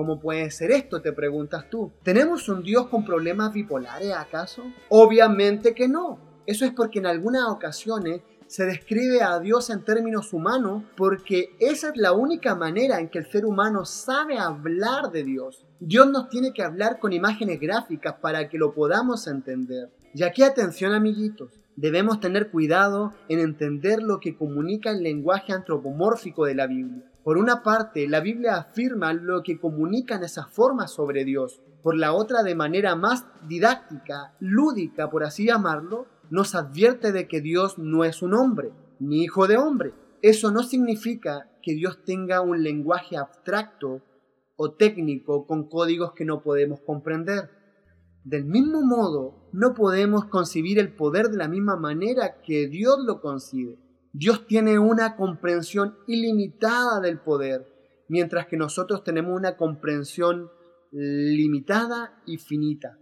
¿Cómo 0.00 0.18
puede 0.18 0.50
ser 0.50 0.70
esto? 0.70 1.02
Te 1.02 1.12
preguntas 1.12 1.68
tú. 1.68 1.92
¿Tenemos 2.02 2.48
un 2.48 2.62
Dios 2.62 2.86
con 2.86 3.04
problemas 3.04 3.52
bipolares 3.52 4.14
acaso? 4.14 4.62
Obviamente 4.88 5.74
que 5.74 5.88
no. 5.88 6.18
Eso 6.46 6.64
es 6.64 6.72
porque 6.72 7.00
en 7.00 7.06
algunas 7.06 7.46
ocasiones 7.50 8.22
se 8.46 8.64
describe 8.64 9.22
a 9.22 9.38
Dios 9.40 9.68
en 9.68 9.84
términos 9.84 10.32
humanos 10.32 10.84
porque 10.96 11.54
esa 11.60 11.90
es 11.90 11.98
la 11.98 12.12
única 12.12 12.54
manera 12.54 12.98
en 12.98 13.10
que 13.10 13.18
el 13.18 13.30
ser 13.30 13.44
humano 13.44 13.84
sabe 13.84 14.38
hablar 14.38 15.10
de 15.12 15.22
Dios. 15.22 15.66
Dios 15.80 16.10
nos 16.10 16.30
tiene 16.30 16.54
que 16.54 16.62
hablar 16.62 16.98
con 16.98 17.12
imágenes 17.12 17.60
gráficas 17.60 18.14
para 18.22 18.48
que 18.48 18.56
lo 18.56 18.72
podamos 18.72 19.26
entender. 19.26 19.90
Y 20.14 20.22
aquí 20.22 20.42
atención 20.42 20.94
amiguitos, 20.94 21.59
debemos 21.80 22.20
tener 22.20 22.50
cuidado 22.50 23.14
en 23.30 23.38
entender 23.38 24.02
lo 24.02 24.20
que 24.20 24.36
comunica 24.36 24.90
el 24.90 25.02
lenguaje 25.02 25.54
antropomórfico 25.54 26.44
de 26.44 26.54
la 26.54 26.66
Biblia. 26.66 27.10
Por 27.24 27.38
una 27.38 27.62
parte, 27.62 28.06
la 28.06 28.20
Biblia 28.20 28.56
afirma 28.56 29.14
lo 29.14 29.42
que 29.42 29.58
comunican 29.58 30.22
esas 30.22 30.50
formas 30.50 30.92
sobre 30.92 31.24
Dios. 31.24 31.62
Por 31.82 31.96
la 31.96 32.12
otra, 32.12 32.42
de 32.42 32.54
manera 32.54 32.96
más 32.96 33.24
didáctica, 33.48 34.34
lúdica, 34.40 35.08
por 35.08 35.24
así 35.24 35.46
llamarlo, 35.46 36.06
nos 36.28 36.54
advierte 36.54 37.12
de 37.12 37.26
que 37.26 37.40
Dios 37.40 37.78
no 37.78 38.04
es 38.04 38.20
un 38.20 38.34
hombre, 38.34 38.72
ni 38.98 39.22
hijo 39.22 39.46
de 39.46 39.56
hombre. 39.56 39.94
Eso 40.20 40.50
no 40.50 40.62
significa 40.62 41.48
que 41.62 41.72
Dios 41.72 42.04
tenga 42.04 42.42
un 42.42 42.62
lenguaje 42.62 43.16
abstracto 43.16 44.02
o 44.56 44.72
técnico 44.72 45.46
con 45.46 45.66
códigos 45.66 46.12
que 46.12 46.26
no 46.26 46.42
podemos 46.42 46.80
comprender. 46.80 47.59
Del 48.24 48.44
mismo 48.44 48.82
modo, 48.82 49.48
no 49.52 49.72
podemos 49.72 50.26
concebir 50.26 50.78
el 50.78 50.94
poder 50.94 51.30
de 51.30 51.38
la 51.38 51.48
misma 51.48 51.76
manera 51.76 52.42
que 52.42 52.68
Dios 52.68 52.98
lo 53.06 53.20
concibe. 53.20 53.78
Dios 54.12 54.46
tiene 54.46 54.78
una 54.78 55.16
comprensión 55.16 55.96
ilimitada 56.06 57.00
del 57.00 57.18
poder, 57.20 57.66
mientras 58.08 58.46
que 58.46 58.58
nosotros 58.58 59.04
tenemos 59.04 59.34
una 59.34 59.56
comprensión 59.56 60.50
limitada 60.92 62.20
y 62.26 62.36
finita. 62.36 62.98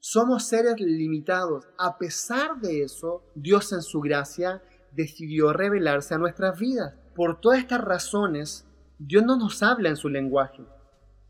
Somos 0.00 0.48
seres 0.48 0.80
limitados. 0.80 1.68
A 1.78 1.96
pesar 1.96 2.60
de 2.60 2.82
eso, 2.82 3.22
Dios 3.36 3.72
en 3.72 3.82
su 3.82 4.00
gracia 4.00 4.62
decidió 4.92 5.52
revelarse 5.52 6.14
a 6.14 6.18
nuestras 6.18 6.58
vidas. 6.58 6.94
Por 7.14 7.40
todas 7.40 7.60
estas 7.60 7.82
razones, 7.82 8.66
Dios 8.98 9.24
no 9.24 9.36
nos 9.36 9.62
habla 9.62 9.90
en 9.90 9.96
su 9.96 10.08
lenguaje 10.08 10.64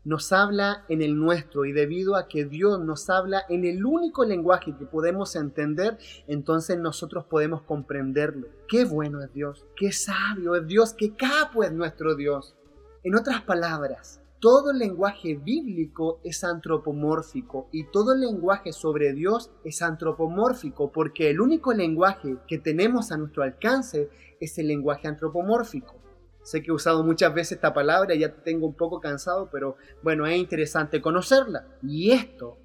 nos 0.07 0.31
habla 0.31 0.85
en 0.87 1.01
el 1.01 1.17
nuestro 1.19 1.65
y 1.65 1.73
debido 1.73 2.15
a 2.15 2.29
que 2.29 2.45
Dios 2.45 2.79
nos 2.79 3.09
habla 3.09 3.43
en 3.49 3.65
el 3.65 3.85
único 3.85 4.23
lenguaje 4.23 4.73
que 4.77 4.85
podemos 4.85 5.35
entender, 5.35 5.97
entonces 6.27 6.79
nosotros 6.79 7.25
podemos 7.25 7.63
comprenderlo. 7.63 8.47
Qué 8.69 8.85
bueno 8.85 9.21
es 9.21 9.33
Dios, 9.33 9.65
qué 9.75 9.91
sabio 9.91 10.55
es 10.55 10.65
Dios, 10.65 10.93
qué 10.93 11.13
capo 11.13 11.61
es 11.61 11.73
nuestro 11.73 12.15
Dios. 12.15 12.55
En 13.03 13.15
otras 13.15 13.41
palabras, 13.41 14.21
todo 14.39 14.71
lenguaje 14.71 15.35
bíblico 15.35 16.21
es 16.23 16.41
antropomórfico 16.45 17.67
y 17.73 17.83
todo 17.91 18.15
lenguaje 18.15 18.71
sobre 18.71 19.11
Dios 19.11 19.51
es 19.65 19.81
antropomórfico 19.81 20.89
porque 20.89 21.29
el 21.31 21.41
único 21.41 21.73
lenguaje 21.73 22.37
que 22.47 22.59
tenemos 22.59 23.11
a 23.11 23.17
nuestro 23.17 23.43
alcance 23.43 24.09
es 24.39 24.57
el 24.57 24.67
lenguaje 24.67 25.09
antropomórfico. 25.09 26.06
Sé 26.47 26.63
que 26.63 26.71
he 26.71 26.73
usado 26.73 27.03
muchas 27.03 27.33
veces 27.33 27.57
esta 27.57 27.73
palabra 27.73 28.15
ya 28.15 28.33
tengo 28.33 28.67
un 28.67 28.73
poco 28.73 29.01
cansado, 29.01 29.49
pero 29.51 29.75
bueno, 30.01 30.25
es 30.25 30.37
interesante 30.37 31.01
conocerla. 31.01 31.67
Y 31.83 32.11
esto 32.11 32.57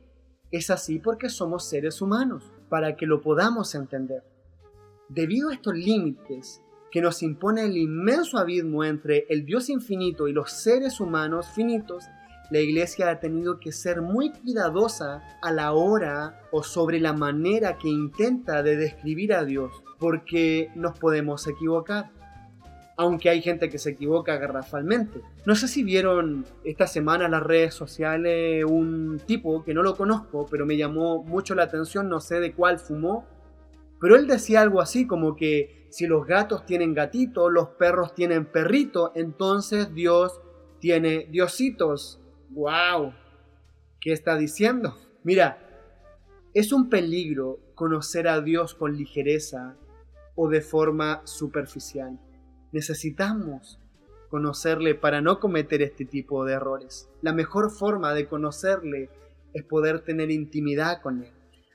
es 0.52 0.70
así 0.70 1.00
porque 1.00 1.28
somos 1.28 1.68
seres 1.68 2.00
humanos, 2.00 2.52
para 2.68 2.94
que 2.94 3.06
lo 3.06 3.20
podamos 3.20 3.74
entender. 3.74 4.22
Debido 5.08 5.48
a 5.48 5.54
estos 5.54 5.74
límites 5.74 6.62
que 6.92 7.00
nos 7.00 7.24
impone 7.24 7.64
el 7.64 7.76
inmenso 7.76 8.38
abismo 8.38 8.84
entre 8.84 9.26
el 9.28 9.44
Dios 9.44 9.68
infinito 9.68 10.28
y 10.28 10.32
los 10.32 10.52
seres 10.52 11.00
humanos 11.00 11.48
finitos, 11.52 12.04
la 12.52 12.60
iglesia 12.60 13.10
ha 13.10 13.18
tenido 13.18 13.58
que 13.58 13.72
ser 13.72 14.00
muy 14.00 14.30
cuidadosa 14.30 15.24
a 15.42 15.50
la 15.50 15.72
hora 15.72 16.40
o 16.52 16.62
sobre 16.62 17.00
la 17.00 17.14
manera 17.14 17.78
que 17.78 17.88
intenta 17.88 18.62
de 18.62 18.76
describir 18.76 19.34
a 19.34 19.44
Dios, 19.44 19.72
porque 19.98 20.70
nos 20.76 20.96
podemos 21.00 21.48
equivocar 21.48 22.21
aunque 23.02 23.28
hay 23.28 23.42
gente 23.42 23.68
que 23.68 23.78
se 23.78 23.90
equivoca 23.90 24.36
garrafalmente. 24.36 25.20
No 25.44 25.54
sé 25.54 25.68
si 25.68 25.82
vieron 25.82 26.46
esta 26.64 26.86
semana 26.86 27.26
en 27.26 27.32
las 27.32 27.42
redes 27.42 27.74
sociales 27.74 28.64
un 28.64 29.20
tipo 29.26 29.64
que 29.64 29.74
no 29.74 29.82
lo 29.82 29.96
conozco, 29.96 30.46
pero 30.50 30.66
me 30.66 30.76
llamó 30.76 31.22
mucho 31.22 31.54
la 31.54 31.64
atención, 31.64 32.08
no 32.08 32.20
sé 32.20 32.40
de 32.40 32.52
cuál 32.52 32.78
fumó, 32.78 33.26
pero 34.00 34.16
él 34.16 34.26
decía 34.26 34.60
algo 34.60 34.80
así 34.80 35.06
como 35.06 35.36
que 35.36 35.86
si 35.90 36.06
los 36.06 36.26
gatos 36.26 36.64
tienen 36.64 36.94
gatito, 36.94 37.50
los 37.50 37.68
perros 37.68 38.14
tienen 38.14 38.46
perrito, 38.46 39.12
entonces 39.14 39.94
Dios 39.94 40.40
tiene 40.80 41.26
diositos. 41.30 42.20
¡Wow! 42.50 43.12
¿Qué 44.00 44.12
está 44.12 44.36
diciendo? 44.36 44.96
Mira, 45.22 45.58
es 46.54 46.72
un 46.72 46.88
peligro 46.88 47.60
conocer 47.74 48.26
a 48.26 48.40
Dios 48.40 48.74
con 48.74 48.96
ligereza 48.96 49.76
o 50.34 50.48
de 50.48 50.60
forma 50.60 51.20
superficial. 51.24 52.18
Necesitamos 52.72 53.78
conocerle 54.30 54.94
para 54.94 55.20
no 55.20 55.38
cometer 55.40 55.82
este 55.82 56.06
tipo 56.06 56.46
de 56.46 56.54
errores. 56.54 57.10
La 57.20 57.34
mejor 57.34 57.70
forma 57.70 58.14
de 58.14 58.26
conocerle 58.26 59.10
es 59.52 59.62
poder 59.62 60.00
tener 60.00 60.30
intimidad 60.30 61.02
con 61.02 61.22
él, 61.22 61.30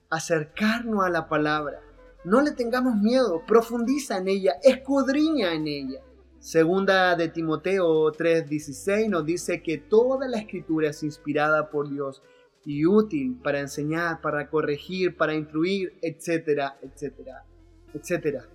acercarnos 0.10 1.06
a 1.06 1.10
la 1.10 1.30
palabra. 1.30 1.80
No 2.24 2.42
le 2.42 2.52
tengamos 2.52 2.96
miedo, 2.96 3.44
profundiza 3.46 4.18
en 4.18 4.28
ella, 4.28 4.54
escudriña 4.64 5.54
en 5.54 5.68
ella. 5.68 6.02
Segunda 6.40 7.16
de 7.16 7.30
Timoteo 7.30 8.12
3:16 8.12 9.08
nos 9.08 9.24
dice 9.24 9.62
que 9.62 9.78
toda 9.78 10.28
la 10.28 10.40
escritura 10.40 10.90
es 10.90 11.04
inspirada 11.04 11.70
por 11.70 11.90
Dios 11.90 12.24
y 12.66 12.86
útil 12.86 13.40
para 13.44 13.60
enseñar, 13.60 14.20
para 14.20 14.50
corregir, 14.50 15.16
para 15.16 15.36
instruir, 15.36 15.94
etcétera, 16.02 16.78
etcétera, 16.82 17.46
etcétera. 17.94 18.48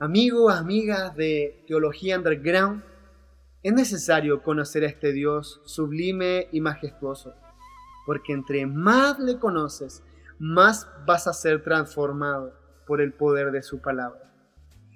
Amigos, 0.00 0.54
amigas 0.54 1.16
de 1.16 1.64
Teología 1.66 2.16
Underground, 2.16 2.84
es 3.64 3.72
necesario 3.72 4.44
conocer 4.44 4.84
a 4.84 4.86
este 4.86 5.12
Dios 5.12 5.60
sublime 5.64 6.46
y 6.52 6.60
majestuoso, 6.60 7.34
porque 8.06 8.32
entre 8.32 8.64
más 8.64 9.18
le 9.18 9.40
conoces, 9.40 10.04
más 10.38 10.88
vas 11.04 11.26
a 11.26 11.32
ser 11.32 11.64
transformado 11.64 12.54
por 12.86 13.00
el 13.00 13.12
poder 13.12 13.50
de 13.50 13.60
su 13.60 13.80
palabra. 13.80 14.32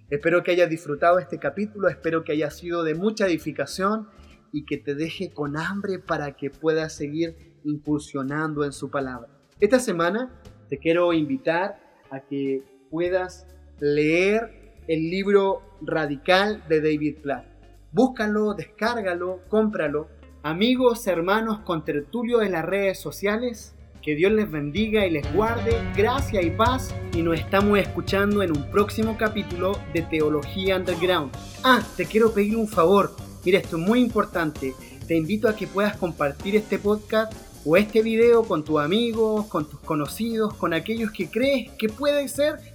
Espero 0.08 0.44
que 0.44 0.52
hayas 0.52 0.70
disfrutado 0.70 1.18
este 1.18 1.40
capítulo, 1.40 1.88
espero 1.88 2.22
que 2.22 2.30
haya 2.30 2.52
sido 2.52 2.84
de 2.84 2.94
mucha 2.94 3.26
edificación 3.26 4.08
y 4.52 4.64
que 4.66 4.78
te 4.78 4.94
deje 4.94 5.34
con 5.34 5.56
hambre 5.56 5.98
para 5.98 6.36
que 6.36 6.48
puedas 6.50 6.94
seguir 6.94 7.58
incursionando 7.64 8.64
en 8.64 8.72
su 8.72 8.88
palabra. 8.88 9.28
Esta 9.58 9.80
semana 9.80 10.40
te 10.68 10.78
quiero 10.78 11.12
invitar 11.12 11.80
a 12.12 12.20
que 12.20 12.62
puedas 12.88 13.48
leer 13.80 14.61
el 14.88 15.10
libro 15.10 15.62
Radical 15.80 16.62
de 16.68 16.80
David 16.80 17.16
Platt. 17.22 17.44
Búscalo, 17.92 18.54
descárgalo, 18.54 19.40
cómpralo. 19.48 20.08
Amigos, 20.42 21.06
hermanos, 21.06 21.60
con 21.60 21.84
tertulio 21.84 22.42
en 22.42 22.52
las 22.52 22.64
redes 22.64 22.98
sociales, 22.98 23.74
que 24.02 24.16
Dios 24.16 24.32
les 24.32 24.50
bendiga 24.50 25.06
y 25.06 25.10
les 25.10 25.32
guarde 25.32 25.76
gracia 25.96 26.42
y 26.42 26.50
paz 26.50 26.92
y 27.14 27.22
nos 27.22 27.38
estamos 27.38 27.78
escuchando 27.78 28.42
en 28.42 28.50
un 28.50 28.68
próximo 28.70 29.16
capítulo 29.16 29.78
de 29.94 30.02
Teología 30.02 30.76
Underground. 30.76 31.30
Ah, 31.62 31.80
te 31.96 32.06
quiero 32.06 32.32
pedir 32.34 32.56
un 32.56 32.66
favor. 32.66 33.14
Mira, 33.44 33.60
esto 33.60 33.76
es 33.76 33.86
muy 33.86 34.00
importante. 34.00 34.74
Te 35.06 35.16
invito 35.16 35.48
a 35.48 35.54
que 35.54 35.68
puedas 35.68 35.96
compartir 35.96 36.56
este 36.56 36.78
podcast 36.78 37.32
o 37.64 37.76
este 37.76 38.02
video 38.02 38.42
con 38.42 38.64
tus 38.64 38.80
amigos, 38.80 39.46
con 39.46 39.68
tus 39.68 39.78
conocidos, 39.80 40.54
con 40.54 40.74
aquellos 40.74 41.12
que 41.12 41.30
crees 41.30 41.70
que 41.72 41.88
puede 41.88 42.26
ser 42.28 42.71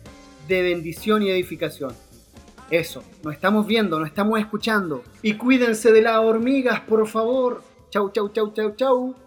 de 0.48 0.62
bendición 0.62 1.24
y 1.24 1.30
edificación. 1.30 1.94
Eso, 2.70 3.04
nos 3.24 3.34
estamos 3.34 3.66
viendo, 3.66 4.00
nos 4.00 4.10
estamos 4.10 4.40
escuchando. 4.40 5.04
Y 5.22 5.36
cuídense 5.36 5.92
de 5.92 6.02
las 6.02 6.18
hormigas, 6.18 6.82
por 6.82 7.08
favor. 7.08 7.62
Chau, 7.90 8.12
chau, 8.12 8.30
chau, 8.30 8.54
chau, 8.54 8.76
chau. 8.76 9.27